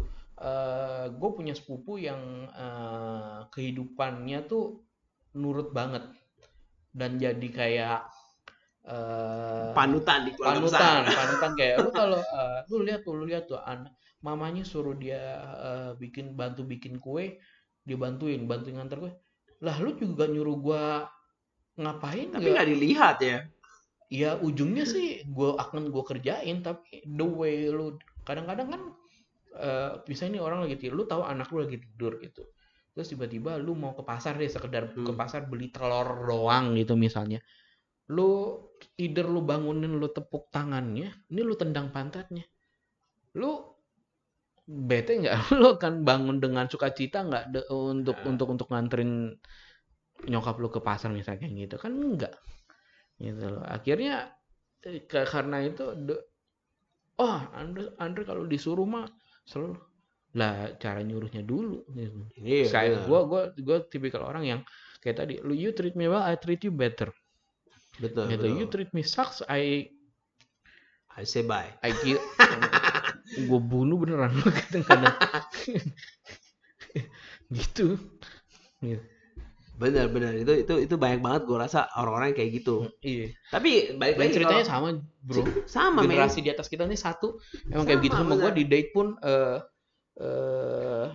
gue 1.17 1.29
punya 1.33 1.53
sepupu 1.57 1.97
yang 1.97 2.21
eh, 2.53 3.39
kehidupannya 3.53 4.45
tuh 4.45 4.85
nurut 5.37 5.73
banget 5.73 6.05
dan 6.93 7.17
jadi 7.21 7.47
kayak 7.49 7.99
eh, 8.87 9.71
panutan 9.77 10.19
di 10.27 10.31
keluarga 10.35 10.59
panutan 10.61 11.01
besar. 11.03 11.17
panutan 11.19 11.51
kayak 11.59 11.75
lu 11.83 11.89
kalau 11.93 12.19
eh, 12.21 12.59
lu 12.71 12.77
lihat 12.87 13.01
tuh 13.05 13.13
lu 13.17 13.25
lihat 13.29 13.45
tuh 13.51 13.59
anak 13.61 13.93
mamanya 14.23 14.63
suruh 14.65 14.95
dia 14.97 15.21
eh, 15.67 15.91
bikin 16.01 16.33
bantu 16.39 16.61
bikin 16.65 16.97
kue 17.01 17.37
dia 17.87 17.97
bantuin 17.97 18.43
bantuin 18.49 18.75
nganter 18.77 18.97
kue 19.03 19.11
lah 19.65 19.75
lu 19.83 19.91
juga 19.97 20.25
nyuruh 20.29 20.57
gua 20.65 20.83
ngapain 21.77 22.33
Tapi 22.33 22.47
nggak 22.53 22.67
dilihat 22.73 23.17
ya. 23.21 23.37
ya 24.07 24.39
ujungnya 24.39 24.85
sih 24.87 25.23
gua 25.27 25.59
akan 25.59 25.91
gua 25.93 26.03
kerjain 26.07 26.63
tapi 26.63 27.03
the 27.05 27.25
way 27.27 27.67
lu 27.67 27.97
kadang-kadang 28.27 28.67
kan 28.73 28.81
eh 29.57 29.91
bisa 30.07 30.23
ini 30.29 30.37
orang 30.39 30.63
lagi 30.67 30.75
tidur 30.79 30.95
lu 31.01 31.05
tahu 31.09 31.23
anak 31.25 31.47
lu 31.53 31.65
lagi 31.65 31.77
tidur 31.81 32.13
gitu 32.21 32.43
terus 32.93 33.07
tiba-tiba 33.13 33.57
lu 33.61 33.73
mau 33.77 33.93
ke 33.97 34.03
pasar 34.05 34.37
deh 34.41 34.49
sekedar 34.49 34.83
ke 35.05 35.11
Hmm. 35.11 35.17
pasar 35.17 35.45
beli 35.49 35.69
telur 35.73 36.07
doang 36.29 36.73
gitu 36.79 36.93
misalnya 36.97 37.39
lu 38.15 38.57
either 38.97 39.27
lu 39.27 39.41
bangunin 39.43 39.93
lu 40.01 40.07
tepuk 40.13 40.49
tangannya 40.53 41.09
ini 41.31 41.41
lu 41.43 41.55
tendang 41.59 41.89
pantatnya 41.95 42.45
lu 43.39 43.51
bete 44.67 45.23
nggak 45.23 45.35
lu 45.63 45.79
kan 45.79 46.03
bangun 46.03 46.43
dengan 46.43 46.67
sukacita 46.67 47.23
nggak 47.23 47.43
de- 47.55 47.67
untuk 47.71 48.19
Nah. 48.19 48.27
untuk 48.27 48.47
untuk 48.51 48.67
nganterin 48.67 49.31
nyokap 50.27 50.59
lu 50.59 50.67
ke 50.67 50.83
pasar 50.83 51.15
misalnya 51.15 51.47
kayak 51.47 51.55
gitu 51.55 51.75
kan 51.79 51.95
enggak 51.95 52.35
gitu 53.17 53.47
loh 53.47 53.63
akhirnya 53.63 54.35
eh, 54.83 55.07
ke- 55.07 55.23
karena 55.23 55.63
itu 55.63 55.95
de- 55.95 56.25
oh 57.17 57.39
Andre 57.55 57.95
Andre 57.97 58.27
kalau 58.27 58.43
disuruh 58.43 58.83
mah 58.83 59.07
selalu 59.47 59.79
lah 60.35 60.75
cara 60.77 60.99
nyuruhnya 61.01 61.41
dulu 61.47 61.87
gitu 61.95 62.27
Iya. 62.35 62.67
saya 62.67 62.89
gua 63.07 63.23
gua 63.23 63.41
gua 63.55 63.77
tipikal 63.87 64.27
orang 64.27 64.43
yang 64.45 64.61
kayak 64.99 65.23
tadi 65.23 65.33
lu 65.39 65.55
you 65.55 65.71
treat 65.71 65.95
me 65.95 66.11
well 66.11 66.21
I 66.21 66.35
treat 66.35 66.59
you 66.67 66.75
better 66.75 67.09
betul. 67.97 68.27
gitu 68.27 68.45
betul. 68.45 68.59
you 68.59 68.65
treat 68.67 68.91
me 68.91 69.01
sucks 69.01 69.39
I 69.47 69.87
I 71.17 71.25
say 71.25 71.41
bye. 71.41 71.73
I 71.81 71.89
kill 71.97 72.21
gue 73.37 73.59
bunuh 73.61 73.97
beneran 74.01 74.33
kadang-kadang. 74.65 75.15
Gitu. 77.53 77.95
Gitu 78.81 78.99
Bener 79.77 80.09
bener. 80.09 80.33
Itu 80.41 80.53
itu 80.57 80.73
itu 80.89 80.95
banyak 80.97 81.21
banget 81.21 81.41
gue 81.45 81.53
rasa 81.57 81.85
orang-orang 81.93 82.33
kayak 82.33 82.49
gitu. 82.65 82.89
iya. 83.05 83.29
Tapi 83.53 83.93
balik 83.93 84.17
lagi 84.17 84.33
ceritanya 84.33 84.65
kalau- 84.65 84.73
sama 84.73 85.05
bro. 85.21 85.43
Sama 85.69 86.01
generasi 86.01 86.41
di 86.41 86.49
atas 86.49 86.65
kita 86.65 86.89
nih 86.89 86.97
satu. 86.97 87.37
Emang 87.69 87.85
kayak 87.85 88.01
gitu 88.09 88.17
Sama, 88.17 88.33
sama 88.33 88.41
gue 88.41 88.51
di 88.57 88.63
date 88.65 88.89
pun 88.89 89.13
eh 89.21 89.57
eh, 90.17 91.05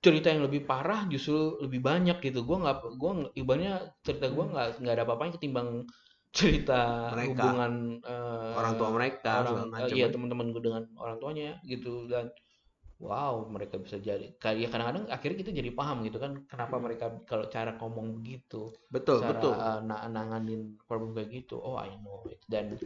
cerita 0.00 0.32
yang 0.32 0.48
lebih 0.48 0.64
parah 0.64 1.04
justru 1.12 1.60
lebih 1.60 1.84
banyak 1.84 2.24
gitu. 2.24 2.40
Gue 2.48 2.56
nggak 2.56 2.76
gue 2.96 3.12
ibaratnya 3.36 3.92
cerita 4.00 4.32
gue 4.32 4.44
nggak 4.48 4.80
nggak 4.80 4.94
ada 4.96 5.04
apa-apanya 5.04 5.36
ketimbang 5.36 5.84
cerita 6.36 7.10
Mereka. 7.16 7.32
hubungan 7.32 7.72
eh, 8.04 8.54
orang 8.60 8.74
tua 8.76 8.88
mereka 8.92 9.32
orang 9.42 9.72
eh, 9.80 9.88
iya 9.96 10.06
teman-teman 10.12 10.52
gue 10.52 10.62
dengan 10.62 10.84
orang 11.00 11.16
tuanya 11.16 11.56
gitu 11.64 12.04
dan 12.12 12.28
wow 13.00 13.44
mereka 13.48 13.76
bisa 13.80 13.96
jadi 14.00 14.36
kayak 14.40 14.56
ya 14.56 14.68
kadang-kadang 14.72 15.04
akhirnya 15.12 15.36
kita 15.40 15.52
jadi 15.52 15.70
paham 15.72 16.04
gitu 16.04 16.16
kan 16.20 16.44
kenapa 16.48 16.76
mereka 16.80 17.04
kalau 17.28 17.48
cara 17.48 17.76
ngomong 17.76 18.20
begitu 18.20 18.72
betul 18.88 19.20
cara 19.20 19.36
betul. 19.36 19.52
uh, 19.52 19.80
na- 19.84 20.08
nanganin 20.08 20.76
problem 20.88 21.12
kayak 21.16 21.44
gitu 21.44 21.56
oh 21.60 21.76
I 21.76 21.92
know 22.00 22.24
it 22.28 22.40
dan 22.48 22.76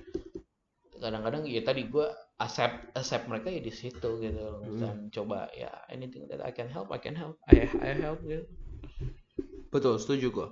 kadang-kadang 1.01 1.47
ya 1.49 1.63
tadi 1.65 1.89
gue 1.89 2.07
accept 2.43 2.93
accept 2.93 3.25
mereka 3.31 3.49
ya 3.49 3.61
di 3.63 3.73
situ 3.73 4.21
gitu 4.21 4.37
loh. 4.37 4.61
Hmm. 4.61 4.79
dan 4.83 4.97
coba 5.09 5.49
ya 5.57 5.71
anything 5.89 6.29
that 6.29 6.43
I 6.45 6.53
can 6.53 6.69
help 6.69 6.93
I 6.93 7.01
can 7.01 7.17
help 7.17 7.41
I 7.49 7.67
I 7.81 7.95
help 7.99 8.21
gitu 8.27 8.47
Betul, 9.71 10.03
setuju 10.03 10.27
gue. 10.35 10.49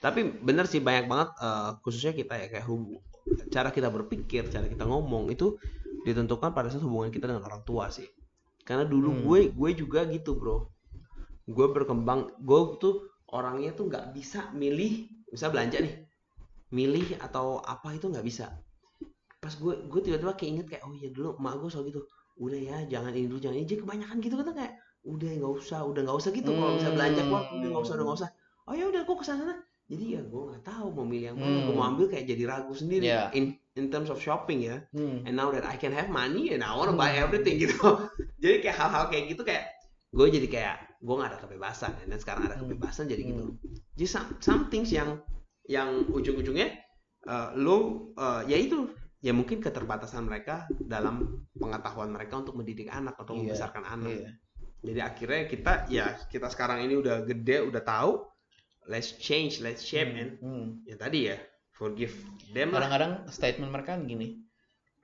Tapi 0.00 0.20
bener 0.46 0.64
sih 0.72 0.80
banyak 0.80 1.06
banget 1.12 1.28
eh, 1.46 1.70
khususnya 1.84 2.12
kita 2.16 2.34
ya 2.42 2.46
kayak 2.52 2.66
hubu- 2.70 3.02
cara 3.54 3.68
kita 3.76 3.88
berpikir, 3.96 4.42
cara 4.54 4.66
kita 4.72 4.84
ngomong 4.88 5.28
itu 5.34 5.56
ditentukan 6.06 6.50
pada 6.56 6.68
saat 6.72 6.82
hubungan 6.86 7.12
kita 7.12 7.28
dengan 7.30 7.44
orang 7.48 7.62
tua 7.68 7.86
sih. 7.92 8.08
Karena 8.68 8.84
dulu 8.88 9.10
Hmm. 9.12 9.22
gue 9.26 9.40
gue 9.52 9.70
juga 9.82 10.00
gitu 10.08 10.36
bro. 10.40 10.68
Gue 11.48 11.66
berkembang, 11.76 12.20
gue 12.48 12.60
tuh 12.82 12.94
orangnya 13.32 13.70
tuh 13.78 13.84
nggak 13.90 14.04
bisa 14.16 14.40
milih, 14.54 14.92
bisa 15.32 15.46
belanja 15.52 15.78
nih, 15.84 15.94
milih 16.74 17.06
atau 17.20 17.60
apa 17.64 17.94
itu 17.98 18.06
nggak 18.12 18.26
bisa. 18.26 18.46
Pas 19.40 19.54
gue 19.56 19.74
gue 19.92 20.00
tiba-tiba 20.04 20.32
keinget 20.40 20.66
kayak 20.70 20.82
oh 20.88 20.92
iya 20.96 21.08
dulu 21.16 21.36
emak 21.40 21.54
gue 21.60 21.70
selalu 21.72 21.86
gitu, 21.92 22.02
udah 22.44 22.60
ya 22.60 22.76
jangan 22.92 23.12
ini 23.16 23.26
dulu 23.30 23.40
jangan 23.44 23.56
ini, 23.60 23.66
Jadi 23.68 23.80
kebanyakan 23.84 24.16
gitu 24.24 24.34
kan 24.40 24.46
kayak 24.60 24.74
udah 25.04 25.30
nggak 25.40 25.54
usah, 25.60 25.80
udah 25.90 26.00
nggak 26.04 26.18
usah 26.20 26.30
gitu 26.38 26.50
kalau 26.56 26.72
bisa 26.78 26.88
belanja 26.96 27.22
keluar 27.28 27.44
udah 27.56 27.68
nggak 27.72 27.84
usah 27.86 27.94
udah 27.96 28.04
nggak 28.06 28.18
usah. 28.20 28.30
Oh 28.68 28.74
ya 28.76 28.84
udah 28.92 29.02
gue 29.08 29.16
ke 29.20 29.24
sana 29.26 29.42
sana. 29.48 29.54
Jadi 29.90 30.14
ya 30.14 30.22
gue 30.22 30.42
nggak 30.46 30.62
tahu 30.62 30.86
mau 30.94 31.02
milih 31.02 31.34
yang 31.34 31.38
mana, 31.38 31.66
gue 31.66 31.74
mau 31.74 31.82
Hmm. 31.82 31.90
ambil 31.98 32.06
kayak 32.06 32.24
jadi 32.24 32.42
ragu 32.46 32.70
sendiri 32.72 33.10
Iya. 33.10 33.34
in 33.34 33.44
in 33.74 33.90
terms 33.90 34.06
of 34.06 34.22
shopping 34.22 34.62
ya. 34.62 34.86
Hmm. 34.94 35.26
And 35.26 35.34
now 35.34 35.50
that 35.50 35.66
I 35.66 35.74
can 35.74 35.90
have 35.90 36.06
money 36.06 36.54
and 36.54 36.62
I 36.62 36.70
wanna 36.70 36.94
buy 36.94 37.10
Hmm. 37.10 37.26
everything 37.26 37.58
gitu. 37.58 37.74
jadi 38.42 38.62
kayak 38.62 38.76
hal-hal 38.78 39.10
kayak 39.10 39.34
gitu 39.34 39.42
kayak 39.42 39.66
gue 40.10 40.26
jadi 40.30 40.46
kayak 40.46 40.76
gue 41.02 41.10
nggak 41.10 41.30
ada 41.34 41.38
kebebasan 41.42 41.90
dan 42.06 42.18
sekarang 42.18 42.46
ada 42.46 42.54
Hmm. 42.54 42.70
kebebasan 42.70 43.10
jadi 43.10 43.22
gitu. 43.26 43.44
Hmm. 43.50 43.58
Jadi 43.98 44.06
some, 44.06 44.30
some 44.38 44.62
things 44.70 44.94
yang 44.94 45.18
yang 45.66 46.06
ujung-ujungnya 46.06 46.70
eh, 47.20 47.48
lo 47.58 48.10
eh, 48.14 48.42
ya 48.46 48.56
itu 48.56 48.94
ya 49.20 49.34
mungkin 49.34 49.58
keterbatasan 49.58 50.24
mereka 50.24 50.64
dalam 50.80 51.44
pengetahuan 51.52 52.08
mereka 52.08 52.38
untuk 52.38 52.56
mendidik 52.56 52.88
anak 52.88 53.18
atau 53.18 53.34
Iya, 53.34 53.52
membesarkan 53.52 53.84
anak. 53.84 54.14
Iya. 54.14 54.30
Jadi 54.80 55.00
akhirnya 55.02 55.42
kita 55.44 55.72
ya 55.90 56.06
kita 56.30 56.48
sekarang 56.48 56.80
ini 56.80 56.96
udah 56.96 57.26
gede 57.26 57.68
udah 57.68 57.82
tahu 57.84 58.24
let's 58.88 59.16
change 59.20 59.60
let's 59.60 59.84
shape 59.84 60.12
man. 60.14 60.38
Hmm. 60.40 60.64
Ya 60.88 60.96
tadi 60.96 61.28
ya 61.28 61.36
forgive 61.74 62.14
them. 62.52 62.72
Kadang-kadang 62.72 63.28
statement 63.28 63.72
mereka 63.72 63.96
gini. 64.00 64.40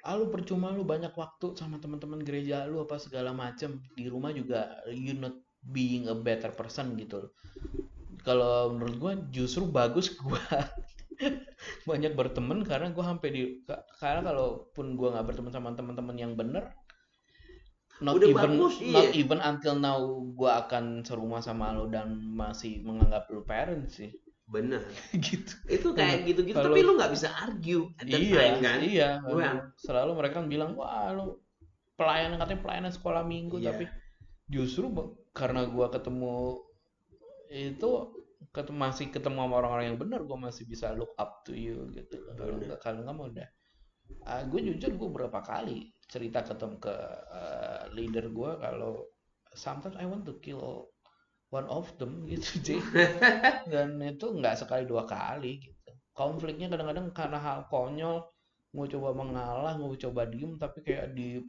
Ah 0.07 0.15
lu 0.15 0.31
percuma 0.31 0.71
lu 0.71 0.87
banyak 0.87 1.11
waktu 1.19 1.59
sama 1.59 1.83
teman-teman 1.83 2.23
gereja 2.23 2.63
lu 2.71 2.85
apa 2.85 2.97
segala 3.03 3.35
macem 3.35 3.83
di 3.99 4.07
rumah 4.07 4.31
juga 4.31 4.79
you 4.93 5.17
not 5.19 5.35
being 5.67 6.07
a 6.07 6.15
better 6.15 6.55
person 6.55 6.95
gitu 6.95 7.27
loh. 7.27 7.31
Kalau 8.23 8.71
menurut 8.75 8.97
gua 8.99 9.13
justru 9.35 9.67
bagus 9.67 10.15
gua 10.23 10.41
banyak 11.89 12.15
berteman 12.15 12.63
karena 12.63 12.95
gua 12.95 13.15
sampai 13.15 13.29
di 13.35 13.43
ka- 13.67 13.83
karena 13.99 14.23
kalaupun 14.31 14.95
gua 14.95 15.19
nggak 15.19 15.27
berteman 15.35 15.53
sama 15.55 15.75
teman-teman 15.75 16.17
yang 16.19 16.33
bener 16.39 16.71
not 18.05 18.15
Udah 18.17 18.29
even 18.29 18.53
bagus, 18.61 18.75
not 18.93 19.09
iya. 19.09 19.17
even 19.17 19.39
until 19.41 19.75
now 19.75 19.99
gua 20.37 20.67
akan 20.67 21.01
serumah 21.01 21.41
sama 21.41 21.73
lu 21.73 21.89
dan 21.89 22.13
masih 22.13 22.85
menganggap 22.85 23.29
lu 23.33 23.41
parents 23.43 23.97
sih 23.97 24.13
Bener. 24.47 24.79
gitu 25.27 25.53
Itu 25.67 25.91
kayak 25.91 26.23
gitu-gitu 26.23 26.55
Kalau- 26.55 26.71
tapi 26.71 26.81
lu 26.87 26.95
nggak 26.95 27.13
bisa 27.13 27.29
argue 27.35 27.91
at 27.99 28.07
that 28.07 28.21
iya, 28.23 28.39
time 28.39 28.59
kan. 28.63 28.79
Iya, 28.79 29.09
yang- 29.27 29.75
selalu 29.75 30.11
mereka 30.15 30.39
kan 30.39 30.47
bilang, 30.47 30.71
wah 30.79 31.11
lu 31.11 31.43
pelayanan 31.99 32.39
katanya 32.39 32.61
pelayanan 32.63 32.93
sekolah 32.95 33.27
minggu, 33.27 33.59
Iya. 33.59 33.75
tapi 33.75 33.85
justru 34.47 34.87
karena 35.35 35.67
gua 35.67 35.91
ketemu 35.91 36.63
itu 37.51 37.91
ketemu, 38.55 38.77
masih 38.79 39.07
ketemu 39.11 39.39
sama 39.43 39.55
orang-orang 39.59 39.87
yang 39.91 39.99
benar, 39.99 40.21
gua 40.23 40.39
masih 40.39 40.63
bisa 40.65 40.95
look 40.95 41.11
up 41.19 41.43
to 41.43 41.51
you 41.51 41.91
gitu. 41.91 42.15
Kalau 42.39 42.55
nggak 42.55 42.79
kalau 42.79 43.03
nggak 43.03 43.17
mau 43.17 43.27
udah. 43.27 43.49
Ah, 44.27 44.43
gue 44.43 44.61
jujur 44.69 44.91
gue 44.99 45.11
berapa 45.17 45.41
kali 45.43 45.87
cerita 46.11 46.43
ketemu 46.43 46.77
ke 46.83 46.95
eh, 47.39 47.83
leader 47.95 48.27
gua 48.35 48.59
kalau 48.59 49.07
sometimes 49.55 49.97
I 49.99 50.07
want 50.07 50.27
to 50.27 50.35
kill 50.43 50.91
one 51.51 51.67
of 51.71 51.87
them 51.99 52.25
gitu 52.31 52.59
Jay. 52.67 52.81
dan 53.73 53.99
itu 54.03 54.27
nggak 54.39 54.57
sekali 54.61 54.85
dua 54.87 55.05
kali 55.07 55.63
gitu 55.63 55.91
konfliknya 56.17 56.67
kadang-kadang 56.73 57.07
karena 57.15 57.39
hal 57.39 57.59
konyol 57.71 58.19
mau 58.75 58.87
coba 58.91 59.11
mengalah 59.17 59.75
mau 59.81 59.95
coba 59.97 60.23
diem 60.29 60.53
tapi 60.61 60.79
kayak 60.85 61.15
di 61.17 61.41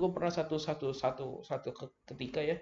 gue 0.00 0.10
pernah 0.14 0.32
satu 0.32 0.56
satu 0.56 0.88
satu 0.94 1.42
satu 1.44 1.68
ke- 1.74 1.94
ketika 2.14 2.40
ya 2.42 2.56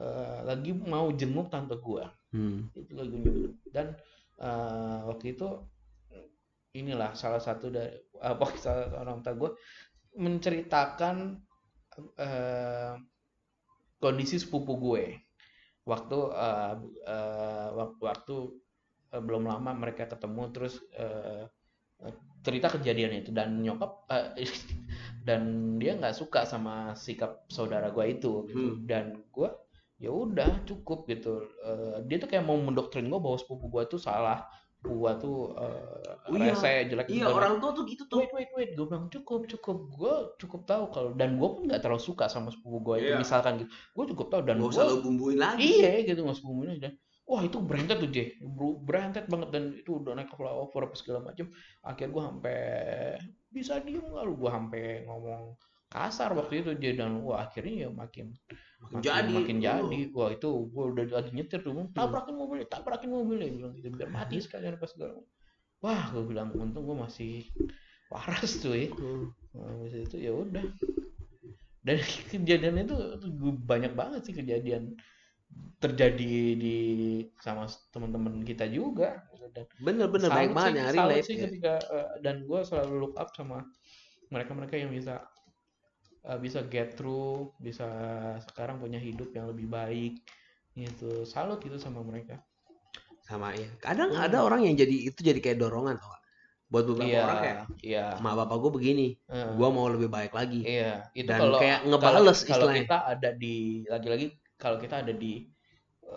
eh, 0.00 0.38
lagi 0.48 0.70
mau 0.74 1.10
jenguk 1.14 1.48
tante 1.52 1.76
gue 1.78 2.04
Hmm. 2.32 2.72
itu 2.72 2.92
lagi 2.96 3.20
dan 3.74 3.92
eh, 4.40 4.98
waktu 5.08 5.36
itu 5.36 5.48
inilah 6.72 7.12
salah 7.16 7.40
satu 7.42 7.68
dari 7.72 7.92
apa 8.32 8.46
salah 8.60 8.88
satu 8.88 8.96
orang 9.02 9.18
tua 9.24 9.34
gue 9.36 9.50
menceritakan 10.20 11.16
eh, 12.18 12.94
kondisi 14.02 14.36
sepupu 14.42 14.72
gue 14.78 15.04
waktu 15.86 16.18
eh, 16.34 16.74
eh, 17.08 17.68
wak- 17.74 18.00
waktu 18.02 18.36
eh, 19.14 19.22
belum 19.22 19.44
lama 19.48 19.72
mereka 19.76 20.06
ketemu 20.10 20.42
terus 20.54 20.74
eh, 20.96 21.44
eh, 22.06 22.14
cerita 22.46 22.68
kejadian 22.74 23.12
itu 23.24 23.30
dan 23.34 23.62
nyokap 23.62 24.06
eh, 24.12 24.46
dan 25.28 25.76
dia 25.82 25.96
nggak 25.98 26.16
suka 26.16 26.44
sama 26.48 26.94
sikap 26.98 27.46
saudara 27.50 27.90
gue 27.94 28.04
itu 28.10 28.46
gitu. 28.50 28.58
Hmm. 28.58 28.86
dan 28.88 29.06
gue 29.34 29.50
ya 30.02 30.10
udah 30.12 30.66
cukup 30.66 31.06
gitu 31.10 31.46
Eh, 31.62 31.96
dia 32.10 32.18
tuh 32.22 32.28
kayak 32.30 32.44
mau 32.46 32.58
mendoktrin 32.58 33.06
gue 33.10 33.20
bahwa 33.22 33.38
sepupu 33.38 33.66
gue 33.70 33.84
tuh 33.90 34.00
salah 34.02 34.42
gue 34.82 35.12
tuh 35.18 35.38
eh, 35.56 36.10
Oh 36.30 36.38
iya. 36.38 36.54
rese 36.54 36.90
jelek 36.90 37.06
Iya 37.06 37.26
orang 37.30 37.58
tua 37.58 37.70
tuh 37.70 37.82
gitu 37.86 38.02
tuh. 38.06 38.18
wait 38.22 38.30
wait 38.30 38.50
wait 38.54 38.70
gue 38.74 38.86
bilang 38.86 39.06
cukup 39.10 39.46
cukup 39.46 39.78
gue 39.90 40.14
cukup 40.38 40.60
tahu 40.66 40.84
kalau 40.90 41.10
dan 41.14 41.38
gue 41.38 41.48
pun 41.48 41.62
nggak 41.66 41.82
terlalu 41.82 42.02
suka 42.02 42.26
sama 42.26 42.50
sepupu 42.50 42.78
gue 42.82 42.94
itu 43.02 43.10
Iya. 43.14 43.18
misalkan 43.18 43.62
gitu 43.62 43.70
gue 43.70 44.04
cukup 44.14 44.26
tahu 44.30 44.42
dan 44.42 44.58
gue 44.58 44.70
usah 44.70 44.84
lu 44.86 45.02
bumbuin 45.02 45.38
lagi. 45.38 45.62
iya 45.62 46.02
gitu 46.02 46.22
sepupu 46.28 46.66
ini 46.66 46.78
dan 46.78 46.92
wah 47.22 47.42
itu 47.42 47.58
berantet 47.62 48.02
tuh 48.02 48.10
Jay 48.10 48.34
berantet 48.82 49.24
banget 49.30 49.48
dan 49.54 49.64
itu 49.72 49.90
udah 49.98 50.12
naik 50.14 50.28
ke 50.30 50.36
flyover 50.36 50.82
apa 50.90 50.96
segala 50.98 51.18
macem 51.22 51.46
akhir 51.82 52.06
gue 52.10 52.22
sampai 52.22 52.58
bisa 53.48 53.78
diem 53.78 54.02
lalu 54.10 54.32
gue 54.34 54.50
sampai 54.50 54.82
ngomong 55.06 55.54
kasar 55.92 56.32
waktu 56.32 56.64
itu 56.64 56.72
Jay 56.80 56.96
dan 56.96 57.20
wah 57.20 57.44
akhirnya 57.44 57.86
ya 57.86 57.88
makin 57.92 58.32
Makin 58.80 58.96
makin 58.96 59.02
jadi. 59.04 59.32
makin 59.36 59.58
Oh. 59.60 59.62
jadi 59.62 60.00
wah 60.16 60.30
itu 60.32 60.48
gue 60.72 60.84
udah 60.96 61.04
lagi 61.12 61.30
nyetir 61.36 61.60
tuh 61.60 61.72
tabrakin 61.92 62.34
mobilnya 62.34 62.66
tabrakin 62.66 63.10
mobilnya 63.12 63.48
bilang 63.52 63.72
gitu 63.76 63.88
biar 63.92 64.08
mati 64.08 64.40
sekalian 64.44 64.80
apa 64.80 64.88
segala 64.88 65.20
wah 65.84 66.02
gue 66.10 66.24
bilang 66.24 66.48
untung 66.56 66.82
gue 66.82 66.96
masih 66.96 67.32
waras 68.08 68.60
tuh 68.60 68.76
ya. 68.76 68.88
Nah, 69.56 69.68
habis 69.72 69.94
itu 69.96 70.16
ya 70.20 70.32
udah. 70.36 70.64
Dan 71.82 71.96
kejadian 72.32 72.84
itu 72.84 72.96
banyak 73.64 73.92
banget 73.92 74.20
sih 74.28 74.34
kejadian 74.36 74.94
terjadi 75.82 76.32
di 76.56 76.76
sama 77.42 77.66
teman-teman 77.92 78.40
kita 78.46 78.64
juga 78.68 79.20
dan 79.52 79.66
Bener-bener 79.82 80.30
banyak 80.30 80.54
banget 80.54 80.94
relate. 80.96 81.26
sih 81.26 81.36
ya. 81.36 81.44
ketika 81.48 81.72
eh, 81.92 82.08
dan 82.24 82.46
gue 82.46 82.60
selalu 82.64 82.94
look 83.02 83.14
up 83.18 83.34
sama 83.34 83.66
mereka-mereka 84.30 84.78
yang 84.78 84.92
bisa 84.94 85.20
eh, 86.30 86.38
bisa 86.44 86.60
get 86.72 86.88
through 86.98 87.52
bisa 87.66 87.86
sekarang 88.48 88.76
punya 88.82 88.98
hidup 89.06 89.28
yang 89.36 89.46
lebih 89.52 89.66
baik 89.76 90.12
gitu 90.78 91.10
salut 91.32 91.58
gitu 91.66 91.76
sama 91.84 92.00
mereka 92.10 92.36
Sama 93.22 93.54
ya. 93.54 93.68
Kadang 93.78 94.10
Hmm. 94.10 94.18
ada 94.18 94.42
orang 94.46 94.66
yang 94.66 94.74
jadi 94.78 94.96
itu 95.10 95.20
jadi 95.22 95.38
kayak 95.44 95.58
dorongan 95.62 95.96
tau? 96.02 96.10
Buat 96.72 96.84
beberapa 96.90 97.16
iya 97.16 97.22
orang 97.24 97.38
kayak 97.42 97.58
iya 97.86 98.00
mak 98.22 98.34
bapak 98.38 98.56
gue 98.62 98.70
begini, 98.78 99.06
Eh, 99.28 99.56
gua 99.56 99.68
mau 99.74 99.86
lebih 99.90 100.08
baik 100.12 100.32
lagi. 100.38 100.62
Iya, 100.68 100.84
itu 101.20 101.30
Dan 101.30 101.40
kalau 101.40 101.60
kayak 101.60 101.78
kalau 102.02 102.22
ngebales 102.22 102.38
kalau 102.48 102.68
istilahnya. 102.68 102.76
kita 102.76 102.94
ada 103.12 103.28
di 103.42 103.82
lagi-lagi 103.92 104.26
kalau 104.62 104.76
kita 104.82 104.94
ada 105.02 105.12
di 105.22 105.32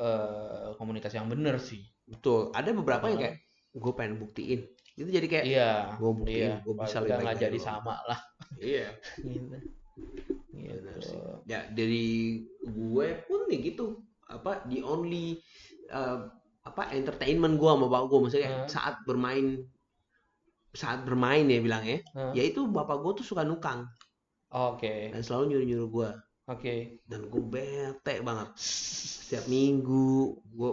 eh, 0.05 0.67
komunitas 0.79 1.13
yang 1.17 1.27
benar 1.33 1.55
sih. 1.69 1.81
Betul. 2.05 2.53
Ada 2.53 2.69
beberapa 2.77 3.05
yang 3.09 3.17
Heeh. 3.17 3.21
kayak 3.21 3.35
gue 3.75 3.93
pengen 3.97 4.15
buktiin. 4.21 4.59
Itu 4.99 5.09
jadi 5.11 5.27
kayak 5.27 5.47
Iya, 5.47 5.63
gua 5.99 6.11
buktiin, 6.15 6.51
iya. 6.51 6.53
gua 6.63 6.75
bisa 6.83 6.97
lebih 7.03 7.15
baik 7.19 7.31
nggak 7.35 7.39
jadi 7.43 7.57
sama 7.59 7.93
lah. 8.09 8.19
iya. 8.61 8.95
Gitu. 9.23 9.75
Benar 10.51 10.97
Gitu. 10.97 11.01
sih. 11.03 11.19
Ya 11.47 11.59
dari 11.69 12.07
gue 12.63 13.07
pun 13.27 13.39
nih 13.47 13.59
gitu. 13.73 13.99
Apa 14.25 14.65
the 14.67 14.81
only 14.81 15.37
uh, 15.91 16.27
apa 16.65 16.89
entertainment 16.97 17.61
gue 17.61 17.69
sama 17.69 17.85
bapak 17.85 18.03
gue 18.09 18.19
maksudnya 18.25 18.51
Hmm. 18.51 18.69
saat 18.69 18.95
bermain 19.05 19.61
saat 20.75 21.07
bermain 21.07 21.45
ya 21.47 21.59
bilangnya, 21.63 22.03
Hmm. 22.11 22.35
ya 22.35 22.43
itu 22.43 22.67
bapak 22.67 22.99
gue 22.99 23.23
tuh 23.23 23.25
suka 23.25 23.47
nukang 23.47 23.87
Oke, 24.51 25.11
dan 25.11 25.21
selalu 25.23 25.43
nyuruh 25.51 25.65
nyuruh 25.67 25.89
gue 25.91 26.09
oke. 26.47 26.75
dan 27.07 27.21
gue 27.27 27.43
bete 27.43 28.15
banget 28.19 28.49
setiap 28.59 29.47
minggu 29.47 30.35
gue 30.35 30.69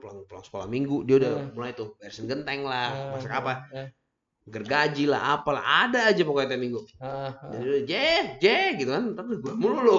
pulang 0.00 0.24
pulang 0.24 0.44
sekolah 0.44 0.66
minggu 0.68 1.04
dia 1.04 1.16
udah 1.20 1.32
Hmm. 1.36 1.52
mulai 1.52 1.72
tuh 1.72 1.92
beresin 1.96 2.28
genteng 2.28 2.64
lah 2.64 2.92
Eh, 2.92 3.08
masak 3.12 3.32
apa 3.32 3.52
eh, 3.72 3.88
gergaji 4.42 5.06
lah 5.06 5.38
apalah 5.38 5.62
ada 5.86 6.10
aja 6.10 6.22
pokoknya 6.26 6.48
tiap 6.54 6.60
minggu 6.60 6.80
eh, 6.98 7.30
eh. 7.30 7.30
dia 7.54 7.62
udah 7.62 7.82
je 7.86 8.06
je 8.42 8.56
gitu 8.82 8.90
kan 8.90 9.04
tapi 9.14 9.32
gue 9.38 9.52
mulu 9.54 9.78
lu 9.80 9.98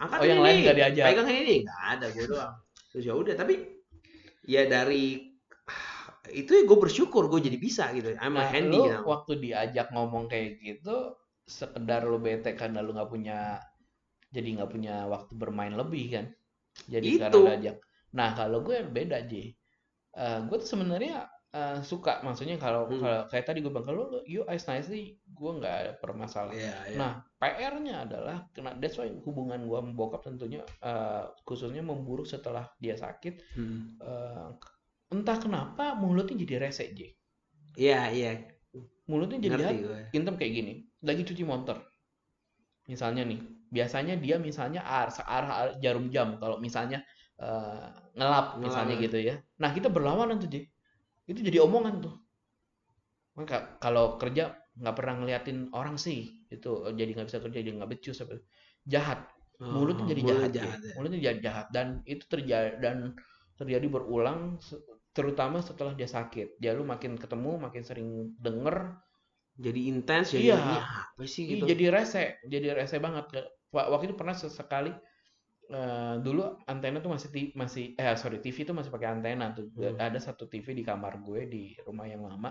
angkat 0.00 0.18
Oh, 0.18 0.26
yang 0.26 0.40
ini 0.40 0.44
lain 0.44 0.56
nggak 0.64 0.76
diajak? 0.80 1.04
pegang 1.12 1.28
ini 1.30 1.54
nggak 1.62 1.80
ada 1.94 2.06
gue 2.10 2.24
doang 2.26 2.54
terus 2.90 3.04
ya 3.06 3.14
udah 3.14 3.34
tapi 3.38 3.54
ya 4.44 4.62
dari 4.66 5.04
itu 6.30 6.50
ya 6.54 6.62
gue 6.66 6.78
bersyukur 6.78 7.26
gue 7.26 7.40
jadi 7.42 7.58
bisa 7.58 7.90
gitu 7.94 8.14
I'm 8.18 8.34
Nah, 8.34 8.46
handy 8.46 8.78
lu 8.78 8.86
now. 8.86 9.02
waktu 9.02 9.38
diajak 9.40 9.90
ngomong 9.90 10.30
kayak 10.30 10.62
gitu, 10.62 11.16
sekedar 11.42 12.06
lu 12.06 12.22
bete 12.22 12.54
karena 12.54 12.78
lu 12.84 12.94
nggak 12.94 13.10
punya, 13.10 13.58
jadi 14.30 14.48
nggak 14.60 14.70
punya 14.70 14.94
waktu 15.10 15.32
bermain 15.34 15.74
lebih 15.74 16.06
kan? 16.14 16.26
Jadi 16.86 17.18
karena 17.18 17.30
Itu. 17.34 17.40
diajak. 17.50 17.76
Nah 18.14 18.28
kalau 18.38 18.62
gue 18.62 18.78
beda 18.86 19.26
Ji. 19.26 19.50
gue 20.46 20.56
tuh 20.58 20.68
sebenarnya 20.68 21.26
eh, 21.50 21.78
suka 21.82 22.22
maksudnya 22.22 22.54
kalau 22.56 22.86
Hmm. 22.86 23.02
kalau 23.02 23.22
kayak 23.26 23.44
tadi 23.44 23.58
gue 23.58 23.68
bilang 23.68 23.82
kalau 23.82 24.22
you 24.22 24.46
ice 24.46 24.64
nicely 24.64 25.18
gue 25.26 25.50
nggak 25.50 25.74
ada 25.74 25.92
permasalahan 25.98 26.54
Iya, 26.54 26.74
iya. 26.86 26.96
Nah, 26.96 27.12
PR-nya 27.36 27.94
adalah 28.06 28.46
kena 28.50 28.78
that's 28.78 28.94
why 28.94 29.10
hubungan 29.26 29.66
gua 29.66 29.82
sama 29.82 29.92
bokap 29.92 30.22
tentunya 30.22 30.62
eh, 30.80 31.24
khususnya 31.42 31.82
memburuk 31.82 32.24
setelah 32.24 32.70
dia 32.78 32.94
sakit. 32.94 33.34
Hmm. 33.58 33.98
Eh, 33.98 34.48
entah 35.10 35.36
kenapa 35.36 35.98
mulutnya 35.98 36.38
jadi 36.38 36.62
rese, 36.62 36.86
J. 36.94 37.10
Iya, 37.74 38.00
iya. 38.10 38.30
Mulutnya 39.10 39.42
jadi 39.42 39.58
Ngerti 39.58 39.76
gue. 39.82 40.00
hitam 40.14 40.38
kayak 40.38 40.52
gini. 40.54 40.72
Lagi 41.02 41.26
cuci 41.26 41.42
motor. 41.42 41.82
Misalnya 42.86 43.26
nih, 43.26 43.38
biasanya 43.66 44.14
dia 44.22 44.38
misalnya 44.38 44.82
arah 44.82 45.10
arah 45.26 45.50
arah 45.50 45.74
jarum 45.82 46.06
jam 46.14 46.38
kalau 46.38 46.62
misalnya 46.62 47.02
eh, 47.42 47.88
ngelap 48.14 48.62
misalnya 48.62 48.94
Ngelap. 48.94 49.06
gitu 49.10 49.18
ya. 49.18 49.34
Nah, 49.58 49.74
kita 49.74 49.90
berlawanan 49.90 50.38
tuh, 50.38 50.46
J. 50.46 50.69
Itu 51.30 51.40
jadi 51.48 51.58
omongan 51.66 51.94
tuh. 52.04 52.14
Maka 53.38 53.56
kalau 53.82 54.18
kerja 54.20 54.44
nggak 54.80 54.94
pernah 54.98 55.14
ngeliatin 55.22 55.58
orang 55.78 55.96
sih, 56.06 56.18
itu 56.54 56.70
eh, 56.88 56.94
jadi 56.98 57.10
nggak 57.14 57.28
bisa 57.30 57.40
kerja, 57.44 57.58
jadi 57.62 57.72
nggak 57.78 57.90
becus 57.92 58.18
apa. 58.24 58.34
Jahat. 58.86 59.20
mulutnya 59.70 60.02
Oh, 60.02 60.10
jadi 60.10 60.22
mulut 60.22 60.50
jahat, 60.50 60.50
jahat 60.56 60.80
ya. 60.82 60.96
mulutnya 60.96 61.20
jadi 61.30 61.38
jahat 61.46 61.66
dan 61.70 61.86
itu 62.08 62.24
terjadi 62.32 62.80
dan 62.82 62.96
terjadi 63.60 63.86
berulang 63.86 64.58
terutama 65.14 65.62
setelah 65.62 65.92
dia 65.94 66.08
sakit 66.08 66.56
dia 66.58 66.72
lu 66.74 66.82
makin 66.82 67.14
ketemu 67.20 67.50
makin 67.60 67.82
sering 67.86 68.08
denger 68.40 68.76
Jadi 69.60 69.80
intens 69.92 70.28
ya. 70.34 70.40
Iya. 70.42 70.56
Apa 71.14 71.24
sih 71.34 71.44
Ih, 71.50 71.60
gitu? 71.60 71.66
jadi 71.70 71.84
rese 71.94 72.22
jadi 72.52 72.66
rese 72.78 72.96
banget 73.06 73.24
Wa- 73.74 73.88
waktu 73.92 74.04
itu 74.10 74.16
pernah 74.20 74.34
sesekali 74.34 74.90
eh, 75.70 76.14
dulu 76.20 76.42
antena 76.66 76.98
tuh 77.00 77.10
masih 77.14 77.28
masih 77.54 77.84
eh 77.94 78.14
sorry 78.18 78.38
TV 78.42 78.66
tuh 78.68 78.74
masih 78.74 78.90
pakai 78.90 79.08
antena 79.14 79.54
tuh 79.56 79.70
Hmm. 79.72 79.96
ada 79.96 80.18
satu 80.18 80.44
TV 80.50 80.74
di 80.74 80.82
kamar 80.82 81.22
gue 81.22 81.40
di 81.46 81.62
rumah 81.86 82.06
yang 82.10 82.26
lama 82.26 82.50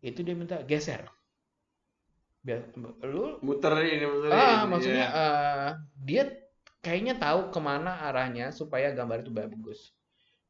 itu 0.00 0.20
dia 0.22 0.34
minta 0.38 0.62
geser 0.62 1.02
Biar, 2.44 2.60
lu 3.08 3.40
Muter 3.40 3.72
ini 3.82 4.04
muter 4.04 4.28
Ah, 4.30 4.68
ini, 4.68 4.70
maksudnya 4.70 5.06
iya. 5.08 5.20
eh, 5.24 5.70
dia 5.96 6.22
kayaknya 6.84 7.16
tahu 7.16 7.48
ke 7.48 7.60
mana 7.60 7.90
arahnya 8.04 8.52
supaya 8.52 8.92
gambar 8.92 9.24
itu 9.24 9.32
bagus. 9.32 9.96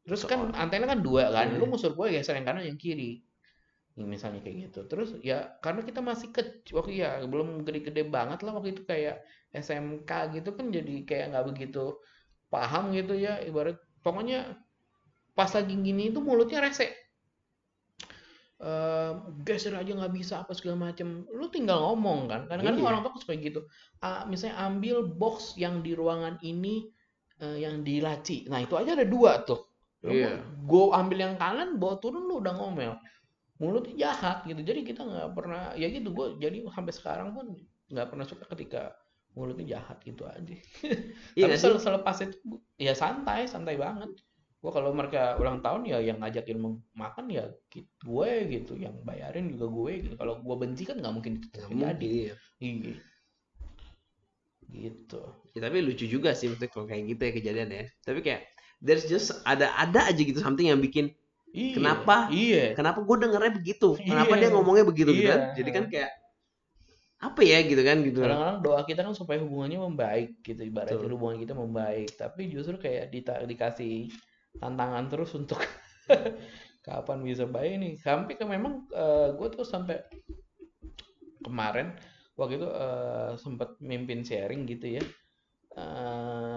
Terus 0.05 0.27
kan 0.29 0.51
antena 0.53 0.85
kan 0.91 1.01
dua 1.01 1.31
kan, 1.33 1.55
Iya. 1.55 1.59
lu 1.63 1.65
musuh 1.71 1.95
gue 1.97 2.07
geser 2.13 2.37
yang 2.37 2.45
kanan 2.45 2.67
yang 2.67 2.77
kiri. 2.77 3.24
Misalnya 3.95 4.43
kayak 4.43 4.57
gitu. 4.71 4.81
Terus 4.91 5.15
ya 5.23 5.55
karena 5.63 5.87
kita 5.87 6.03
masih 6.03 6.35
kecil, 6.35 6.83
waktu 6.83 6.99
ya 6.99 7.23
belum 7.25 7.63
gede-gede 7.63 8.03
banget 8.11 8.43
lah 8.43 8.59
waktu 8.59 8.75
itu 8.75 8.83
kayak 8.83 9.23
SMK 9.55 10.11
gitu 10.35 10.51
kan 10.59 10.67
jadi 10.75 10.95
kayak 11.07 11.27
nggak 11.31 11.47
begitu 11.55 11.95
paham 12.51 12.91
gitu 12.91 13.15
ya 13.15 13.39
ibarat 13.47 13.79
pokoknya 14.03 14.59
pas 15.39 15.51
lagi 15.55 15.75
gini 15.79 16.11
itu 16.11 16.19
mulutnya 16.19 16.59
rese. 16.63 16.91
Eh, 18.55 19.13
geser 19.43 19.75
aja 19.75 19.91
nggak 19.93 20.15
bisa 20.15 20.47
apa 20.47 20.55
segala 20.55 20.89
macem 20.89 21.27
lu 21.35 21.51
tinggal 21.51 21.83
ngomong 21.91 22.31
kan 22.31 22.41
kadang-kadang 22.47 22.81
Iya. 22.81 22.89
orang 22.89 23.01
tua 23.03 23.19
suka 23.19 23.35
gitu 23.37 23.61
Ah, 23.99 24.23
misalnya 24.31 24.57
ambil 24.63 25.03
box 25.11 25.59
yang 25.59 25.83
di 25.83 25.91
ruangan 25.93 26.39
ini 26.41 26.87
eh, 27.43 27.67
yang 27.67 27.83
di 27.83 27.99
laci 27.99 28.47
nah 28.47 28.63
itu 28.63 28.79
aja 28.79 28.95
ada 28.95 29.03
dua 29.05 29.43
tuh 29.43 29.59
Iya. 30.07 30.39
gue 30.71 30.85
ambil 30.95 31.19
yang 31.19 31.35
kanan 31.35 31.83
bawa 31.83 31.99
turun 31.99 32.31
lu 32.31 32.41
udah 32.41 32.55
ngomel 32.55 32.95
mulutnya 33.65 33.95
jahat 34.09 34.45
gitu. 34.45 34.61
Jadi 34.61 34.85
kita 34.85 35.01
nggak 35.01 35.33
pernah 35.33 35.73
ya 35.81 35.89
gitu 35.89 36.13
gue 36.13 36.37
jadi 36.37 36.61
sampai 36.69 36.93
sekarang 36.93 37.33
pun 37.33 37.57
nggak 37.89 38.09
pernah 38.13 38.27
suka 38.29 38.45
ketika 38.53 38.93
mulutnya 39.35 39.79
jahat 39.79 39.99
gitu 40.05 40.29
aja. 40.29 40.55
Iya 41.39 41.51
tapi 41.51 41.59
sel- 41.59 41.83
selepas 41.83 42.17
itu 42.23 42.37
ya 42.77 42.93
santai 42.93 43.49
santai 43.49 43.81
banget. 43.81 44.13
Gua 44.63 44.73
kalau 44.73 44.97
mereka 44.97 45.37
ulang 45.37 45.61
tahun 45.61 45.85
ya 45.85 46.01
yang 46.01 46.25
ngajakin 46.25 46.57
makan 46.97 47.27
ya 47.29 47.45
gue 48.01 48.31
gitu 48.49 48.73
yang 48.81 48.97
bayarin 49.05 49.53
juga 49.53 49.67
gue 49.69 49.93
gitu. 50.09 50.15
Kalau 50.17 50.41
gue 50.41 50.57
benci 50.57 50.83
kan 50.89 50.97
nggak 51.01 51.15
mungkin 51.15 51.33
itu 51.43 51.49
terjadi. 51.53 52.09
iya. 52.09 52.35
iya. 52.63 52.97
Gitu. 54.75 55.21
Ya, 55.55 55.61
tapi 55.71 55.79
lucu 55.85 56.09
juga 56.09 56.33
sih 56.35 56.51
maksudnya 56.51 56.71
kalau 56.73 56.87
kayak 56.89 57.03
gitu 57.13 57.23
ya 57.23 57.33
kejadian 57.37 57.69
ya. 57.71 57.85
Tapi 58.03 58.21
kayak 58.25 58.43
there's 58.81 59.05
just 59.05 59.33
ada 59.45 59.71
ada 59.77 60.09
aja 60.09 60.23
gitu 60.23 60.41
something 60.41 60.69
yang 60.69 60.81
bikin 60.81 61.13
iya 61.55 61.75
Kenapa? 61.79 62.17
iya 62.35 62.65
kenapa 62.75 62.99
gue 63.07 63.17
dengernya 63.23 63.53
begitu? 63.55 63.95
Kenapa 64.11 64.35
Iya. 64.35 64.41
dia 64.43 64.51
ngomongnya 64.51 64.85
begitu 64.85 65.11
gitu 65.15 65.23
Iya. 65.25 65.33
kan? 65.33 65.41
Jadi 65.55 65.71
kan 65.71 65.85
kayak 65.87 66.11
apa 67.25 67.41
ya 67.41 67.59
gitu 67.65 67.81
kan 67.81 68.05
gitu. 68.05 68.21
kadang-kadang 68.21 68.61
doa 68.61 68.85
kita 68.85 69.01
kan 69.01 69.15
supaya 69.17 69.41
hubungannya 69.41 69.81
membaik 69.81 70.45
gitu 70.45 70.61
ibaratnya 70.61 71.01
Betul. 71.01 71.15
hubungan 71.17 71.41
kita 71.41 71.55
membaik 71.57 72.13
tapi 72.21 72.53
justru 72.53 72.77
kayak 72.77 73.09
dita- 73.09 73.41
dikasih 73.49 74.13
tantangan 74.61 75.09
terus 75.09 75.33
untuk 75.33 75.57
kapan 76.85 77.25
bisa 77.25 77.49
baik 77.49 77.81
nih 77.81 77.93
sampai 77.97 78.37
ke 78.37 78.45
memang 78.45 78.85
gue 79.41 79.49
tuh 79.57 79.65
sampai 79.65 80.05
kemarin 81.41 81.97
waktu 82.37 82.61
itu 82.61 82.69
eh, 82.69 83.31
sempat 83.41 83.73
mimpin 83.81 84.21
sharing 84.21 84.69
gitu 84.69 85.01
ya 85.01 85.05
Eh, 85.75 86.54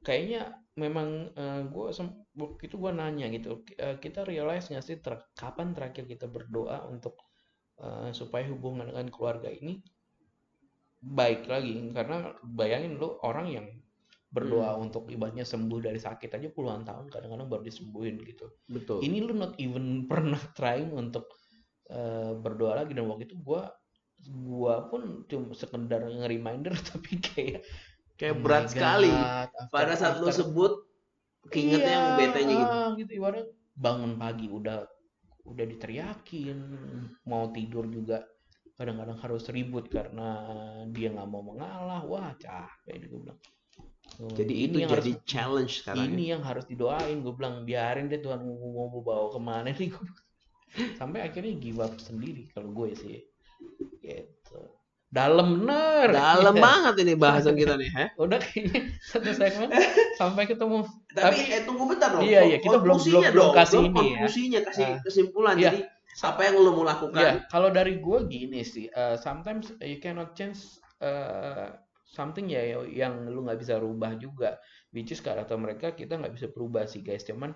kayaknya 0.00 0.56
memang 0.72 1.28
gue 1.68 1.86
waktu 2.32 2.62
itu 2.64 2.76
gue 2.80 2.92
nanya 2.96 3.28
gitu 3.28 3.60
eh, 3.76 4.00
kita 4.00 4.24
realize 4.24 4.72
nggak 4.72 4.84
sih 4.84 4.96
ter- 5.04 5.28
kapan 5.36 5.76
terakhir 5.76 6.08
kita 6.08 6.24
berdoa 6.32 6.88
untuk 6.88 7.20
eh, 7.82 8.10
supaya 8.16 8.48
hubungan 8.48 8.88
dengan 8.88 9.08
keluarga 9.12 9.52
ini 9.52 9.84
baik 11.02 11.50
lagi? 11.50 11.90
Karena 11.90 12.30
bayangin 12.46 12.96
lu 12.96 13.18
orang 13.26 13.46
yang 13.50 13.66
berdoa 14.32 14.80
untuk 14.80 15.12
ibaratnya 15.12 15.44
sembuh 15.44 15.92
dari 15.92 16.00
sakit 16.00 16.40
aja 16.40 16.48
puluhan 16.48 16.88
tahun 16.88 17.12
kadang-kadang 17.12 17.52
baru 17.52 17.68
disembuhin 17.68 18.16
gitu. 18.24 18.48
Betul. 18.64 19.04
ini 19.04 19.20
lu 19.20 19.36
not 19.36 19.52
even 19.60 19.84
pernah 20.10 20.40
trying 20.56 20.88
untuk 20.94 21.28
eh, 21.92 22.32
berdoa 22.32 22.80
lagi. 22.80 22.96
Dan 22.96 23.12
waktu 23.12 23.28
itu 23.28 23.36
gua 23.42 23.68
gua 24.22 24.86
pun 24.86 25.26
cuma 25.26 25.50
sekedar 25.52 26.06
nge-reminder 26.06 26.72
tapi 26.94 27.18
kayak 27.18 27.66
kayak 28.14 28.34
oh 28.34 28.40
berat 28.40 28.64
my 28.64 28.70
sekali. 28.70 29.10
After- 29.10 29.68
Pada 29.68 29.92
saat 29.94 30.14
after- 30.18 30.34
sebut 30.34 30.72
keingetnya 31.48 31.90
yang 31.90 32.06
Iya, 32.06 32.18
betenya 32.18 32.54
gitu. 32.54 32.70
ah, 32.70 32.88
gitu 32.94 33.12
ibarat 33.18 33.46
bangun 33.74 34.12
pagi 34.14 34.46
udah 34.46 34.86
udah 35.42 35.64
diteriakin 35.66 36.58
mau 37.24 37.50
tidur 37.50 37.82
juga 37.84 38.22
kadang-kadang 38.72 39.18
harus 39.18 39.42
ribut 39.50 39.90
karena 39.90 40.28
dia 40.88 41.10
nggak 41.10 41.26
mau 41.26 41.42
mengalah 41.42 42.02
wah 42.02 42.30
capek 42.36 42.94
nih 42.96 43.08
gue 43.10 43.20
bilang 43.20 43.40
Tuh, 44.12 44.28
Jadi 44.28 44.54
ini 44.54 44.70
itu 44.70 44.78
yang 44.84 44.92
jadi 44.92 45.12
harus, 45.14 45.24
challenge 45.24 45.72
sekarang. 45.82 46.04
ini 46.12 46.24
ya. 46.28 46.30
yang 46.36 46.42
harus 46.44 46.64
didoain 46.68 47.18
gue 47.20 47.32
bilang 47.32 47.64
biarin 47.64 48.06
deh 48.06 48.20
Tuhan 48.20 48.44
mau, 48.44 48.92
bawa 49.00 49.32
ke 49.32 49.40
mana 49.40 49.70
nih 49.72 49.88
gue 49.88 50.08
sampai 51.00 51.26
akhirnya 51.26 51.58
give 51.58 51.80
up 51.80 51.96
sendiri 51.98 52.46
kalau 52.52 52.70
gue 52.70 52.92
sih 52.94 53.18
dalam 55.12 55.60
bener 55.60 56.08
Dalam 56.08 56.56
Iya. 56.56 56.62
banget 56.72 56.94
ini 57.04 57.12
bahasan 57.14 57.52
kita 57.52 57.76
nih, 57.76 57.90
ha? 57.92 58.04
udah 58.16 58.40
kayaknya 58.40 58.80
satu 59.04 59.28
segmen 59.30 59.68
sampai 60.20 60.48
ketemu 60.48 60.88
Tapi, 61.12 61.20
Tapi- 61.20 61.52
eh 61.52 61.62
tunggu 61.68 61.84
bentar 61.84 62.08
dong. 62.16 62.24
Iya, 62.24 62.40
iya, 62.48 62.56
kita 62.58 62.80
belum- 62.80 62.96
belum- 62.96 63.24
belum 63.28 63.36
dong, 63.36 63.52
kasih 63.52 63.76
dong, 63.76 63.86
ini 63.86 63.92
ya. 63.92 64.00
Konklusinya 64.16 64.60
kasih 64.64 64.86
Ah. 64.88 64.98
kesimpulan. 65.04 65.54
Iya. 65.60 65.64
Jadi 65.68 65.80
apa 66.24 66.40
yang 66.44 66.54
lo 66.56 66.70
mau 66.72 66.84
lakukan? 66.84 67.20
Ya, 67.20 67.32
kalau 67.46 67.68
dari 67.68 68.00
gue 68.00 68.18
gini 68.24 68.64
sih, 68.64 68.88
uh, 68.88 69.16
sometimes 69.16 69.76
you 69.80 69.96
cannot 69.96 70.32
change 70.32 70.60
uh, 71.00 71.72
something 72.04 72.48
ya 72.48 72.60
yang 72.84 73.28
lu 73.28 73.44
nggak 73.44 73.60
bisa 73.60 73.76
rubah 73.76 74.16
juga. 74.16 74.56
Which 74.92 75.08
is 75.08 75.20
karakter 75.20 75.56
mereka 75.56 75.92
kita 75.92 76.16
nggak 76.16 76.32
bisa 76.32 76.48
berubah 76.48 76.84
sih 76.84 77.00
guys. 77.00 77.24
Cuman 77.24 77.52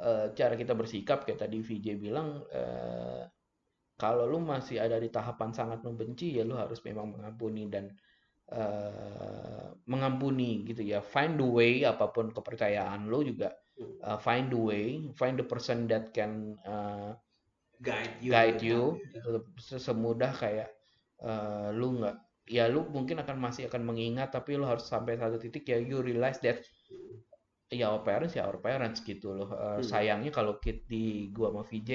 uh, 0.00 0.32
cara 0.32 0.52
kita 0.52 0.72
bersikap 0.72 1.24
kayak 1.24 1.40
tadi 1.40 1.60
VJ 1.60 1.96
bilang, 1.96 2.44
uh, 2.48 3.24
kalau 3.94 4.26
lu 4.26 4.38
masih 4.42 4.82
ada 4.82 4.98
di 4.98 5.08
tahapan 5.08 5.50
sangat 5.54 5.80
membenci 5.86 6.34
ya 6.36 6.42
lu 6.42 6.58
harus 6.58 6.82
memang 6.82 7.14
mengampuni 7.14 7.70
dan 7.70 7.90
uh, 8.52 9.70
mengampuni 9.86 10.66
gitu 10.66 10.82
ya. 10.82 11.00
Find 11.02 11.38
the 11.40 11.46
way 11.46 11.86
apa 11.86 12.10
pun 12.10 12.30
kepercayaan 12.34 13.06
lu 13.08 13.22
juga. 13.26 13.54
uh, 14.06 14.18
find 14.20 14.54
the 14.54 14.60
way, 14.60 14.84
find 15.18 15.34
the 15.40 15.46
person 15.46 15.90
that 15.90 16.14
can 16.14 16.54
uh, 16.62 17.14
Guide 17.82 18.16
you. 18.22 18.30
guide 18.32 18.60
you 18.62 18.80
se- 19.60 19.82
semudah 19.82 20.32
kayak 20.32 20.72
eh, 21.20 21.68
lu 21.74 22.00
nggak 22.00 22.16
ya 22.48 22.64
lu 22.70 22.86
mungkin 22.88 23.20
akan 23.20 23.36
masih 23.40 23.68
akan 23.68 23.82
mengingat 23.84 24.32
tapi 24.32 24.56
lu 24.56 24.64
harus 24.64 24.84
sampai 24.88 25.16
satu 25.20 25.36
titik 25.36 25.68
ya 25.68 25.76
you 25.80 26.00
realize 26.00 26.40
that 26.40 26.60
ya 27.72 27.90
our 27.92 28.02
parents 28.06 28.34
ya 28.38 28.46
our 28.48 28.58
parents 28.62 29.00
gitu 29.04 29.32
loh. 29.36 29.48
Eh, 29.52 29.80
Hmm. 29.80 29.82
sayangnya 29.82 30.30
kalau 30.34 30.58
kit 30.62 30.84
di 30.90 31.28
gua 31.34 31.48
sama 31.52 31.62
VJ 31.66 31.90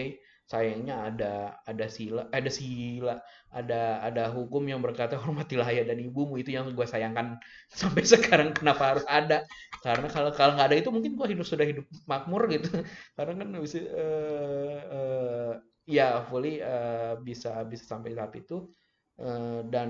sayangnya 0.49 0.95
ada 1.08 1.62
ada 1.69 1.86
sila 1.86 2.25
ada 2.34 2.49
sila 2.49 3.21
ada 3.53 4.01
ada 4.01 4.23
hukum 4.34 4.65
yang 4.65 4.82
berkata 4.82 5.15
hormatilah 5.21 5.67
ayah 5.71 5.86
dan 5.89 5.99
ibumu. 6.01 6.36
Itu 6.41 6.51
yang 6.58 6.73
gua 6.77 6.88
sayangkan 6.89 7.38
sampai 7.82 8.03
sekarang. 8.05 8.51
Kenapa 8.58 8.84
harus 8.95 9.05
ada? 9.08 9.45
Karena 9.84 10.08
kalau 10.12 10.32
kalau 10.36 10.51
nggak 10.58 10.67
ada 10.73 10.77
itu 10.82 10.89
mungkin 10.91 11.13
gua 11.19 11.27
hidup 11.32 11.45
sudah 11.47 11.65
hidup 11.69 11.86
makmur 12.10 12.49
gitu. 12.51 12.69
Karena 13.17 13.34
kan 13.39 13.47
bisa 13.63 13.77
eh, 13.82 14.77
eh, 14.97 15.51
ya 15.89 16.21
fully 16.29 16.60
eh, 16.62 17.13
bisa 17.23 17.63
bisa 17.69 17.84
sampai 17.88 18.13
tahap 18.17 18.34
itu. 18.41 18.67
Eh, 19.19 19.62
dan 19.67 19.89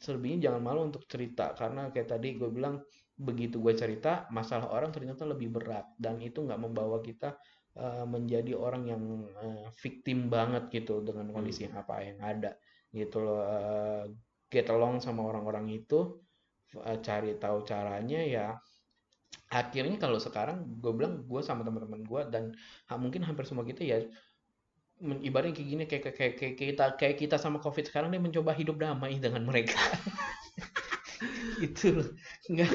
selebihnya 0.00 0.48
jangan 0.50 0.62
malu 0.64 0.80
untuk 0.88 1.04
cerita. 1.08 1.52
Karena 1.58 1.92
kayak 1.92 2.08
tadi 2.16 2.28
gue 2.40 2.48
bilang 2.48 2.80
begitu 3.14 3.62
gue 3.62 3.74
cerita 3.78 4.26
masalah 4.34 4.70
orang 4.74 4.90
ternyata 4.90 5.22
lebih 5.26 5.54
berat. 5.54 5.86
Dan 5.94 6.18
itu 6.18 6.42
nggak 6.42 6.60
membawa 6.60 6.98
kita 6.98 7.38
uh, 7.78 8.06
menjadi 8.06 8.58
orang 8.58 8.82
yang 8.90 9.02
uh, 9.38 9.70
victim 9.78 10.26
banget 10.30 10.70
gitu 10.70 11.02
dengan 11.02 11.30
kondisi 11.30 11.66
yang 11.66 11.78
apa 11.78 12.02
yang 12.02 12.18
ada 12.20 12.58
gitu 12.90 13.22
loh. 13.22 13.40
Uh, 13.42 14.04
get 14.50 14.70
along 14.70 15.02
sama 15.02 15.26
orang-orang 15.26 15.66
itu 15.70 16.22
uh, 16.78 16.98
cari 17.02 17.38
tahu 17.38 17.62
caranya 17.62 18.20
ya. 18.22 18.46
Akhirnya 19.50 19.98
kalau 19.98 20.18
sekarang 20.18 20.66
gue 20.82 20.92
bilang 20.94 21.26
gue 21.26 21.40
sama 21.42 21.62
teman-teman 21.62 22.02
gue 22.02 22.22
dan 22.30 22.44
ha, 22.90 22.98
mungkin 22.98 23.22
hampir 23.22 23.46
semua 23.46 23.62
kita 23.62 23.86
ya 23.86 24.02
ibaratnya 25.02 25.54
kayak 25.54 25.68
gini 25.68 25.84
kayak, 25.90 26.02
kayak, 26.14 26.16
kayak, 26.16 26.34
kayak 26.38 26.70
kita 26.70 26.84
kayak 26.96 27.16
kita 27.18 27.36
sama 27.36 27.58
covid 27.58 27.84
sekarang 27.90 28.14
dia 28.14 28.22
mencoba 28.22 28.54
hidup 28.54 28.78
damai 28.78 29.18
dengan 29.18 29.42
mereka 29.42 29.74
itu 31.66 31.86
loh. 31.94 32.08
Nggak 32.50 32.72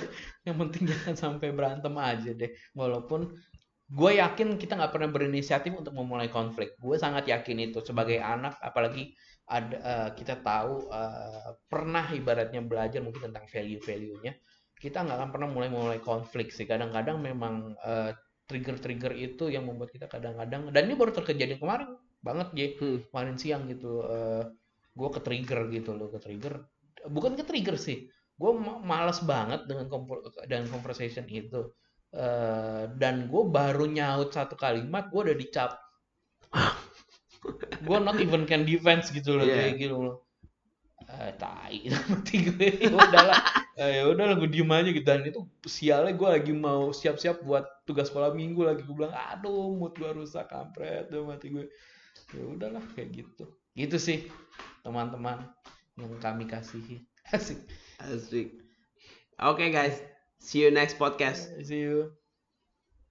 yang 0.48 0.58
penting 0.62 0.84
jangan 0.92 1.16
sampai 1.16 1.50
berantem 1.52 1.94
aja 2.00 2.32
deh. 2.36 2.52
Walaupun 2.76 3.34
gue 3.90 4.12
yakin 4.22 4.62
kita 4.62 4.78
nggak 4.78 4.94
pernah 4.94 5.10
berinisiatif 5.10 5.72
untuk 5.74 5.94
memulai 5.96 6.30
konflik. 6.30 6.78
Gue 6.78 6.96
sangat 7.02 7.26
yakin 7.28 7.72
itu. 7.72 7.80
Sebagai 7.84 8.22
anak 8.22 8.58
apalagi 8.62 9.14
ada 9.50 9.76
uh, 9.82 10.10
kita 10.14 10.46
tahu 10.46 10.94
uh, 10.94 11.58
pernah 11.66 12.06
ibaratnya 12.14 12.62
belajar 12.62 13.02
mungkin 13.02 13.34
tentang 13.34 13.50
value 13.50 13.82
value 13.82 14.22
nya 14.22 14.38
kita 14.78 15.02
nggak 15.02 15.18
akan 15.18 15.30
pernah 15.34 15.50
mulai 15.50 15.70
mulai 15.74 16.00
konflik 16.00 16.54
sih. 16.54 16.70
Kadang-kadang 16.70 17.20
memang 17.20 17.76
uh, 17.82 18.14
trigger-trigger 18.50 19.14
itu 19.14 19.54
yang 19.54 19.70
membuat 19.70 19.94
kita 19.94 20.10
kadang-kadang 20.10 20.74
dan 20.74 20.82
ini 20.90 20.98
baru 20.98 21.14
terjadi 21.14 21.62
kemarin 21.62 21.94
banget 22.26 22.48
ya 22.58 22.68
Hmm. 22.82 22.98
kemarin 23.14 23.36
siang 23.38 23.64
gitu 23.70 24.02
uh, 24.02 24.44
gue 24.98 25.10
ke 25.14 25.22
trigger 25.22 25.60
gitu 25.70 25.94
loh 25.94 26.10
ke 26.10 26.20
trigger 26.20 26.66
bukan 27.08 27.38
ke 27.38 27.46
trigger 27.46 27.78
sih 27.78 28.10
gue 28.40 28.52
males 28.82 29.20
banget 29.28 29.68
dengan 29.68 29.92
kompor- 29.92 30.24
dengan 30.48 30.72
conversation 30.72 31.28
itu. 31.28 31.68
Eh, 32.10 32.84
dan 32.98 33.28
gue 33.30 33.44
baru 33.46 33.86
nyaut 33.86 34.32
satu 34.32 34.56
kalimat 34.56 35.12
gue 35.12 35.22
udah 35.30 35.38
dicap. 35.38 35.72
Gue 37.84 37.98
not 38.00 38.20
even 38.20 38.44
can 38.44 38.64
defense 38.64 39.12
gitu 39.12 39.40
loh 39.40 39.46
Iya. 39.48 39.56
kayak 39.70 39.76
gitu 39.80 39.98
loh. 40.00 40.16
Eh 41.10 41.32
tai 41.36 41.84
mati 42.10 42.36
gue 42.48 42.68
ya 42.80 42.92
udahlah. 42.92 43.40
Eh, 43.80 43.92
ya 44.00 44.04
udahlah 44.08 44.36
gue 44.40 44.50
diem 44.52 44.72
aja 44.72 44.90
gitu. 44.90 45.06
Dan 45.08 45.22
itu 45.28 45.40
sialnya 45.68 46.16
gue 46.16 46.30
lagi 46.30 46.52
mau 46.56 46.92
siap-siap 46.92 47.44
buat 47.44 47.68
tugas 47.84 48.08
sekolah 48.12 48.32
minggu 48.36 48.64
lagi. 48.64 48.82
Gue 48.88 49.04
bilang 49.06 49.16
aduh 49.16 49.76
mood 49.76 49.96
gue 50.00 50.10
rusak 50.12 50.48
kampret 50.48 51.08
udah 51.12 51.36
mati 51.36 51.52
gue. 51.52 51.68
Ya 52.36 52.44
udahlah 52.44 52.84
kayak 52.96 53.10
gitu. 53.24 53.46
Gitu 53.76 53.96
sih 54.00 54.20
teman-teman 54.84 55.48
yang 55.96 56.12
kami 56.20 56.48
kasihi. 56.48 57.04
Asik 57.30 57.60
Asik. 58.00 58.52
Okay, 59.42 59.72
guys, 59.72 60.02
see 60.40 60.64
you 60.64 60.72
next 60.72 60.98
podcast. 61.00 61.66
see 61.66 61.80
you 61.80 62.14